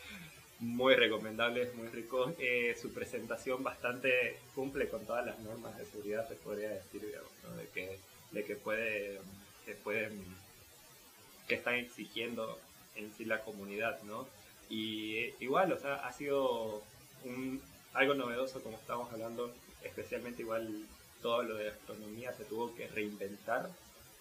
[0.60, 2.34] muy recomendable, muy rico.
[2.40, 7.68] Eh, su presentación bastante cumple con todas las normas de seguridad, se podría decir, de,
[7.74, 8.00] que,
[8.32, 9.20] de que puede,
[9.66, 10.24] que pueden,
[11.48, 12.60] que están exigiendo
[12.96, 14.28] en sí la comunidad, ¿no?
[14.70, 16.84] Y igual, o sea, ha sido
[17.24, 17.62] un,
[17.94, 19.54] algo novedoso como estamos hablando,
[19.84, 20.86] especialmente igual
[21.22, 23.70] todo lo de gastronomía se tuvo que reinventar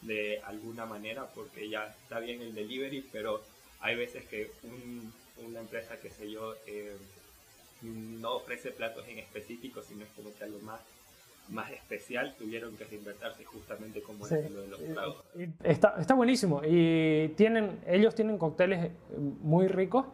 [0.01, 3.43] de alguna manera porque ya está bien el delivery, pero
[3.81, 5.13] hay veces que un
[5.47, 6.97] una empresa, qué sé yo, eh,
[7.83, 10.81] no ofrece platos en específico, sino es como que algo más
[11.51, 14.37] más especial tuvieron que reinventarse justamente como sí.
[14.53, 15.25] lo de los tragos.
[15.63, 20.07] Está, está buenísimo y tienen, ellos tienen cócteles muy ricos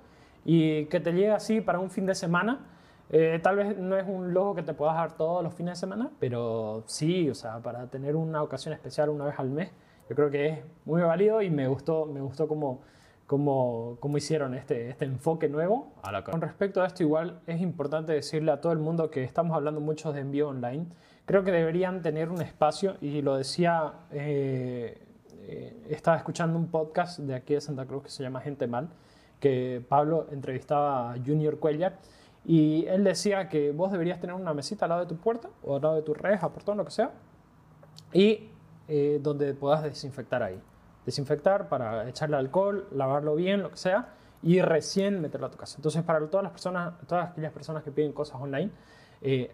[0.44, 2.66] y que te llega así para un fin de semana.
[3.10, 5.80] Eh, tal vez no es un logo que te puedas dar todos los fines de
[5.80, 9.70] semana, pero sí, o sea, para tener una ocasión especial una vez al mes,
[10.08, 12.80] yo creo que es muy válido y me gustó, me gustó cómo,
[13.26, 15.92] cómo, cómo hicieron este, este enfoque nuevo.
[16.02, 19.24] A la Con respecto a esto, igual es importante decirle a todo el mundo que
[19.24, 20.86] estamos hablando mucho de envío online.
[21.24, 25.02] Creo que deberían tener un espacio, y lo decía, eh,
[25.46, 28.90] eh, estaba escuchando un podcast de aquí de Santa Cruz que se llama Gente Mal,
[29.40, 31.98] que Pablo entrevistaba a Junior Cuellar,
[32.44, 35.76] y él decía que vos deberías tener una mesita al lado de tu puerta, o
[35.76, 37.12] al lado de tu reja, portón, lo que sea,
[38.12, 38.50] y
[38.86, 40.60] eh, donde puedas desinfectar ahí.
[41.04, 44.08] Desinfectar para echarle alcohol, lavarlo bien, lo que sea,
[44.42, 45.76] y recién meterlo a tu casa.
[45.76, 48.70] Entonces, para todas las personas, todas aquellas personas que piden cosas online,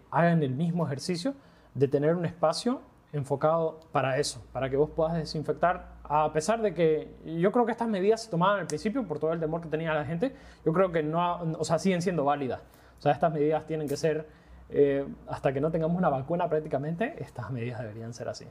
[0.09, 1.33] hagan el mismo ejercicio
[1.73, 2.81] de tener un espacio
[3.13, 7.71] enfocado para eso, para que vos puedas desinfectar, a pesar de que yo creo que
[7.71, 10.33] estas medidas se tomaban al principio por todo el temor que tenía la gente,
[10.65, 12.61] yo creo que no, o sea, siguen siendo válidas.
[12.99, 14.27] O sea, estas medidas tienen que ser,
[14.69, 18.45] eh, hasta que no tengamos una vacuna prácticamente, estas medidas deberían ser así.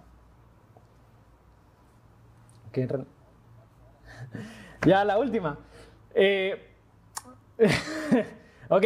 [4.86, 5.58] Ya, la última.
[6.14, 6.66] Eh,
[8.68, 8.84] ok.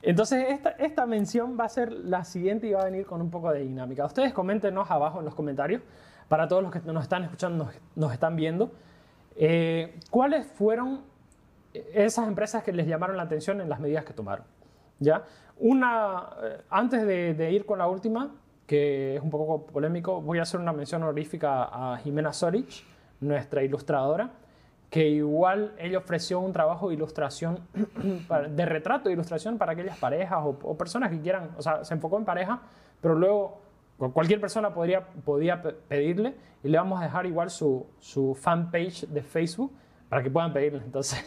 [0.00, 3.30] Entonces, esta, esta, mención va a ser la siguiente y va a venir con un
[3.30, 4.04] poco de dinámica.
[4.04, 5.82] Ustedes coméntenos abajo en los comentarios,
[6.28, 8.70] para todos los que nos están escuchando, nos, están viendo,
[9.36, 11.02] eh, cuáles fueron
[11.72, 14.46] esas empresas que les llamaron la atención en las medidas que tomaron.
[14.98, 15.24] ¿ya?
[15.58, 18.34] Una, eh, antes de, ir con la última,
[18.66, 22.84] que es un poco polémico, voy a hacer una mención honorífica a Jimena Sorich,
[23.20, 24.30] nuestra ilustradora
[24.90, 27.60] que igual ella ofreció un trabajo de ilustración,
[28.50, 32.18] de retrato de ilustración para aquellas parejas o, personas que quieran, o sea, se enfocó
[32.18, 32.62] en pareja,
[33.00, 33.60] pero luego
[34.14, 39.22] cualquier persona podría, podía pedirle y le vamos a dejar igual su, su fanpage de
[39.22, 39.72] Facebook
[40.08, 41.22] para que puedan pedirle, entonces,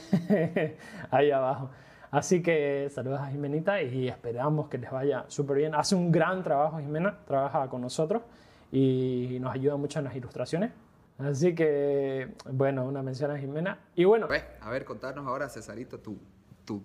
[1.11, 1.69] ahí abajo.
[2.09, 5.75] Así que saludos a Jimenita y esperamos que les vaya súper bien.
[5.75, 8.23] Hace un gran trabajo Jimena, trabaja con nosotros
[8.69, 10.71] y nos ayuda mucho en las ilustraciones.
[11.23, 13.79] Así que, bueno, una mención a Jimena.
[13.95, 14.27] Y bueno.
[14.61, 16.17] A ver, contarnos ahora, Cesarito, tu,
[16.65, 16.81] tu,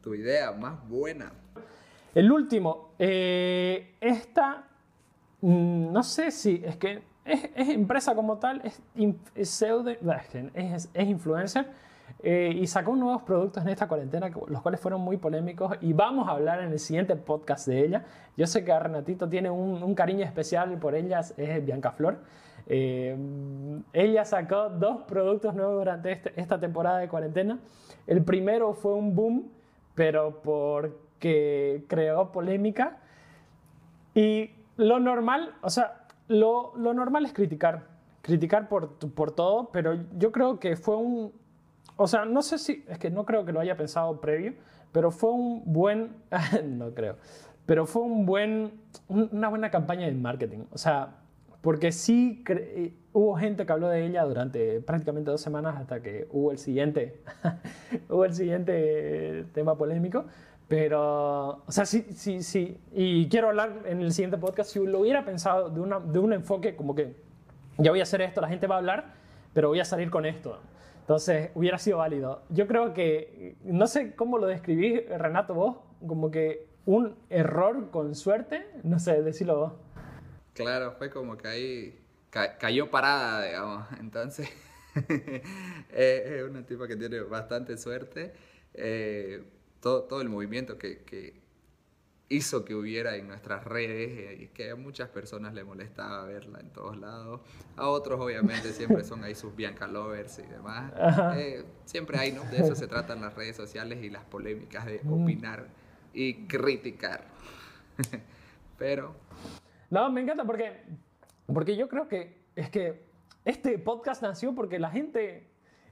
[0.00, 1.32] tu idea más buena.
[2.14, 2.94] El último.
[2.98, 4.68] Eh, esta,
[5.40, 8.80] mm, no sé si, es que es, es empresa como tal, es,
[9.34, 9.62] es,
[10.54, 11.66] es, es influencer.
[12.22, 16.28] Eh, y sacó nuevos productos en esta cuarentena, los cuales fueron muy polémicos y vamos
[16.28, 18.04] a hablar en el siguiente podcast de ella.
[18.36, 22.18] Yo sé que Renatito tiene un, un cariño especial por ellas, es Bianca Flor.
[22.72, 23.16] Eh,
[23.92, 27.58] ella sacó dos productos nuevos durante este, esta temporada de cuarentena.
[28.06, 29.50] El primero fue un boom,
[29.96, 32.98] pero porque creó polémica.
[34.14, 37.88] Y lo normal, o sea, lo, lo normal es criticar,
[38.22, 41.32] criticar por, por todo, pero yo creo que fue un,
[41.96, 44.54] o sea, no sé si, es que no creo que lo haya pensado previo,
[44.92, 46.12] pero fue un buen,
[46.64, 47.16] no creo,
[47.66, 48.72] pero fue un buen,
[49.08, 50.64] una buena campaña de marketing.
[50.72, 51.19] O sea,
[51.60, 56.26] porque sí eh, hubo gente que habló de ella durante prácticamente dos semanas hasta que
[56.30, 57.20] hubo el siguiente,
[58.08, 60.24] hubo el siguiente tema polémico.
[60.68, 62.78] Pero, o sea, sí, sí, sí.
[62.92, 66.32] Y quiero hablar en el siguiente podcast, si lo hubiera pensado de, una, de un
[66.32, 67.16] enfoque como que
[67.76, 69.14] ya voy a hacer esto, la gente va a hablar,
[69.52, 70.60] pero voy a salir con esto.
[71.00, 72.42] Entonces, hubiera sido válido.
[72.50, 78.14] Yo creo que, no sé cómo lo describís, Renato, vos, como que un error con
[78.14, 79.72] suerte, no sé, decilo vos.
[80.54, 83.86] Claro, fue como que ahí cayó parada, digamos.
[84.00, 84.48] Entonces,
[85.90, 88.32] es una tipa que tiene bastante suerte.
[88.74, 89.42] Eh,
[89.80, 91.40] todo, todo el movimiento que, que,
[92.30, 96.60] hizo que hubiera en nuestras redes eh, y que a muchas personas le molestaba verla
[96.60, 97.40] en todos lados.
[97.76, 100.92] A otros, obviamente, siempre son ahí sus Bianca lovers y demás.
[101.36, 102.44] Eh, siempre hay, ¿no?
[102.44, 105.22] De eso se tratan las redes sociales y las polémicas de mm.
[105.22, 105.66] opinar
[106.14, 107.26] y criticar.
[108.78, 109.14] Pero
[109.90, 110.82] no, me encanta porque,
[111.52, 113.04] porque yo creo que es que
[113.44, 115.48] este podcast nació porque la gente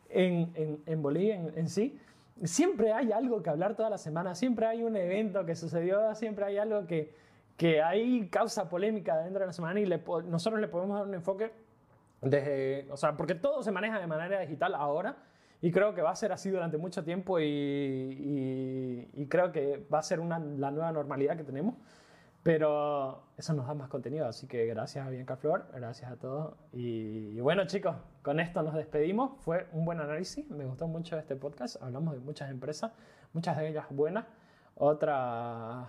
[0.08, 1.98] en, en, en Bolivia en, sí,
[2.44, 6.44] siempre hay algo que hablar toda la semana, siempre hay un evento que sucedió, siempre
[6.44, 7.14] hay algo que,
[7.56, 11.14] que hay causa polémica dentro de la semana y le, nosotros le podemos dar un
[11.14, 11.50] enfoque
[12.20, 15.16] desde, o sea, porque todo se maneja de manera digital ahora
[15.60, 19.84] y creo que va a ser así durante mucho tiempo y, y, y creo que
[19.92, 21.74] va a ser una, la nueva normalidad que tenemos.
[22.42, 26.54] Pero eso nos da más contenido, así que gracias a Bianca Flor, gracias a todos.
[26.72, 29.32] Y, bueno chicos, con esto nos despedimos.
[29.40, 31.82] Fue un buen análisis, me gustó mucho este podcast.
[31.82, 32.92] Hablamos de muchas empresas,
[33.32, 34.24] muchas de ellas buenas,
[34.76, 35.88] otras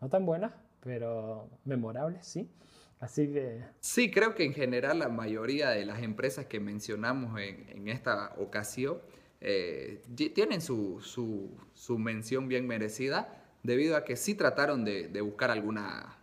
[0.00, 2.50] no tan buenas, pero memorables, sí.
[2.98, 3.62] Así que...
[3.80, 8.98] Sí, creo que en general la mayoría de las empresas que mencionamos en, esta ocasión
[9.40, 10.02] eh,
[10.34, 16.16] tienen su, su mención bien merecida debido a que sí trataron de, buscar alguna,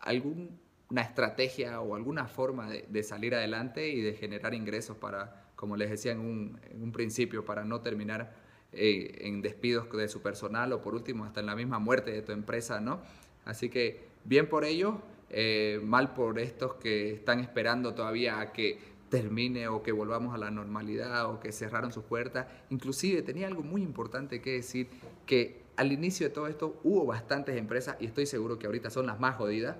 [0.00, 5.90] alguna estrategia o alguna forma de, salir adelante y de generar ingresos para, como les
[5.90, 8.34] decía en un, principio, para no terminar
[8.72, 12.22] eh, en despidos de su personal o por último hasta en la misma muerte de
[12.22, 13.00] tu empresa, ¿no?
[13.44, 14.94] Así que bien por ellos,
[15.30, 18.78] eh, mal por estos que están esperando todavía a que
[19.08, 22.46] termine o que volvamos a la normalidad o que cerraron sus puertas.
[22.70, 24.88] Inclusive tenía algo muy importante que decir,
[25.26, 29.06] que al inicio de todo esto hubo bastantes empresas, y estoy seguro que ahorita son
[29.06, 29.76] las más jodidas,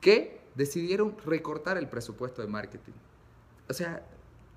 [0.00, 2.92] que decidieron recortar el presupuesto de marketing.
[3.68, 4.02] O sea,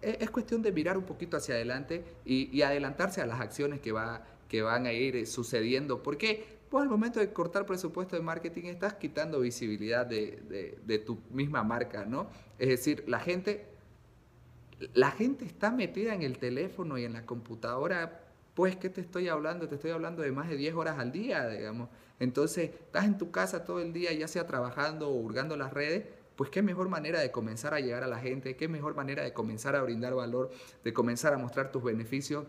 [0.01, 3.91] e-, es, cuestión de mirar un poquito hacia adelante y, adelantarse a las acciones que,
[3.91, 8.65] va, que van a ir sucediendo, porque pues al momento de cortar presupuesto de marketing
[8.65, 12.29] estás quitando visibilidad de, de, tu misma marca, ¿no?
[12.59, 13.65] Es decir, la gente,
[14.93, 18.28] la gente está metida en el teléfono y en la computadora
[18.59, 19.69] pues, ¿qué te estoy hablando?
[19.69, 21.87] Te estoy hablando de más de 10 horas al día, digamos.
[22.19, 26.03] Entonces, estás en tu casa todo el día, ya sea trabajando o hurgando las redes,
[26.35, 29.31] pues qué mejor manera de comenzar a llegar a la gente, qué mejor manera de
[29.31, 30.51] comenzar a brindar valor,
[30.83, 32.47] de comenzar a mostrar tus beneficios,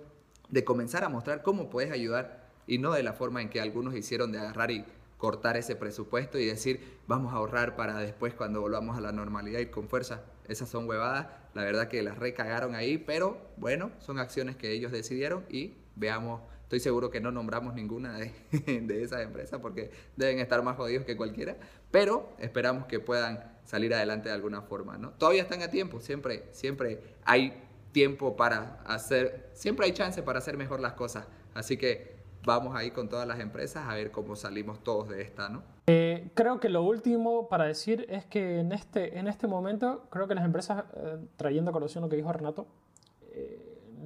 [0.49, 3.95] de comenzar a mostrar cómo puedes ayudar y no de la forma en que algunos
[3.95, 4.85] hicieron de agarrar y
[5.17, 9.61] cortar ese presupuesto y decir, vamos a ahorrar para después cuando volvamos a la normalidad
[9.61, 10.25] ir con fuerza.
[10.49, 14.91] Esas son huevadas, la verdad que las recagaron ahí, pero bueno, son acciones que ellos
[14.91, 18.33] decidieron y veamos, estoy seguro que no nombramos ninguna de,
[18.83, 21.57] de esas empresas porque deben estar más jodidos que cualquiera,
[21.91, 25.11] pero esperamos que puedan salir adelante de alguna forma, ¿no?
[25.11, 27.63] Todavía están a tiempo, siempre, siempre hay
[27.93, 32.91] tiempo para hacer, siempre hay chance para hacer mejor las cosas, así que vamos ahí
[32.91, 35.63] con todas las empresas a ver cómo salimos todos de esta, ¿no?
[35.87, 40.29] Eh, creo que lo último para decir es que en este, en este momento creo
[40.29, 42.67] que las empresas, eh, trayendo a colación lo que dijo Renato,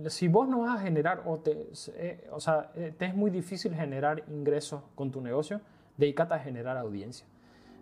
[0.08, 3.30] si vos no vas a generar, o, te, eh, o sea, eh, te es muy
[3.30, 5.60] difícil generar ingresos con tu negocio,
[5.96, 7.26] dedícate a generar audiencia.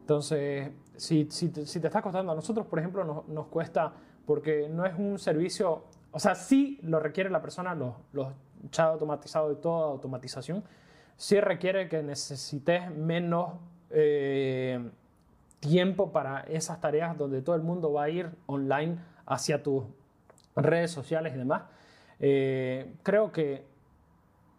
[0.00, 3.92] Entonces, si, si, te, si te está costando, a nosotros, por ejemplo, nos, nos, cuesta,
[4.26, 8.28] porque no es un servicio, o sea, sí lo requiere la persona, los, los
[8.70, 10.64] chats automatizados y toda automatización,
[11.16, 13.52] sí requiere que necesites menos
[13.90, 14.90] eh,
[15.60, 19.84] tiempo para esas tareas donde todo el mundo va a ir online hacia tus
[20.56, 21.62] redes sociales y demás.
[22.22, 23.66] Eh, creo que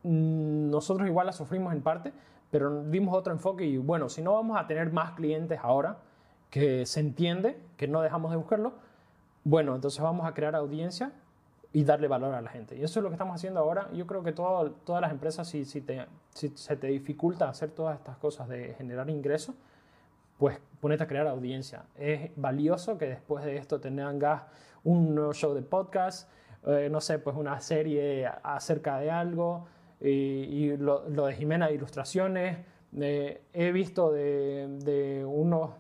[0.03, 2.14] nosotros igual la sufrimos en parte,
[2.51, 5.97] pero dimos otro enfoque y bueno, si no vamos a tener más clientes ahora,
[6.49, 8.74] que se entiende, que no dejamos de buscarlo,
[9.43, 11.14] bueno, entonces vamos a crear audiencia
[11.72, 12.78] y darle valor a la gente.
[12.78, 13.89] Y eso es lo que estamos haciendo ahora.
[13.93, 17.72] Yo creo que todo, todas las empresas, si, si, te, si se te dificulta hacer
[17.72, 19.55] todas estas cosas de generar ingresos,
[20.38, 21.86] pues ponete a crear audiencia.
[21.95, 24.43] Es valioso que después de esto tengas
[24.84, 26.30] un nuevo show de podcast,
[26.66, 29.68] eh, no sé, pues una serie acerca de algo,
[29.99, 32.57] y, lo, de Jimena de ilustraciones.
[32.99, 35.72] Eh, he visto de, unos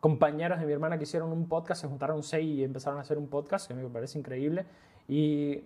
[0.00, 3.18] compañeros de mi hermana que hicieron un podcast, se juntaron seis y empezaron a hacer
[3.18, 4.64] un podcast, que me parece increíble.
[5.08, 5.64] Y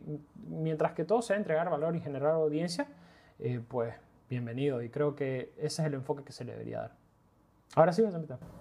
[0.48, 2.86] mientras que todo sea entregar valor y generar audiencia,
[3.38, 3.94] eh, pues
[4.30, 4.82] bienvenido.
[4.82, 6.92] Y creo que ese es el enfoque que se le debería dar.
[7.74, 8.02] Ahora sí,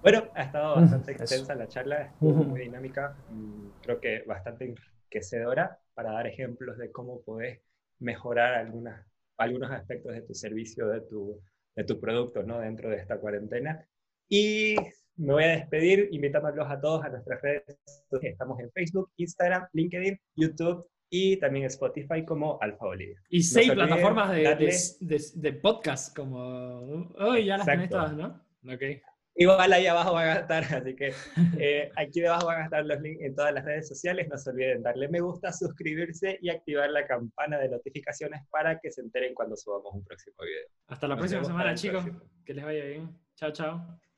[0.01, 3.13] Bueno, ha estado bastante extensa la charla, muy dinámica,
[3.81, 4.73] creo que bastante
[5.11, 7.59] enriquecedora para dar ejemplos de cómo podés
[7.99, 9.05] mejorar algunas,
[9.37, 11.41] algunos aspectos de tu servicio, de tu,
[11.75, 12.59] de tu producto ¿no?
[12.59, 13.85] dentro de esta cuarentena.
[14.29, 14.75] Y
[15.17, 17.79] me voy a despedir invitándolos a todos a nuestras redes.
[18.21, 23.21] Estamos en Facebook, Instagram, LinkedIn, YouTube y también Spotify como Alfa Bolivia.
[23.29, 24.43] Y seis plataformas de,
[25.01, 27.11] de, de, podcast como...
[27.19, 28.41] Hoy ya las tenés todas, ¿no?
[28.63, 29.01] Okay.
[29.35, 31.13] Igual ahí abajo va a estar, así que
[31.57, 34.27] eh, aquí debajo van a estar los links en todas las redes sociales.
[34.29, 38.91] No se olviden darle me gusta, suscribirse y activar la campana de notificaciones para que
[38.91, 40.67] se enteren cuando subamos un próximo video.
[40.87, 42.05] Hasta la próxima semana, chicos.
[42.45, 43.17] Que les vaya bien.
[43.35, 44.10] Chao, chao.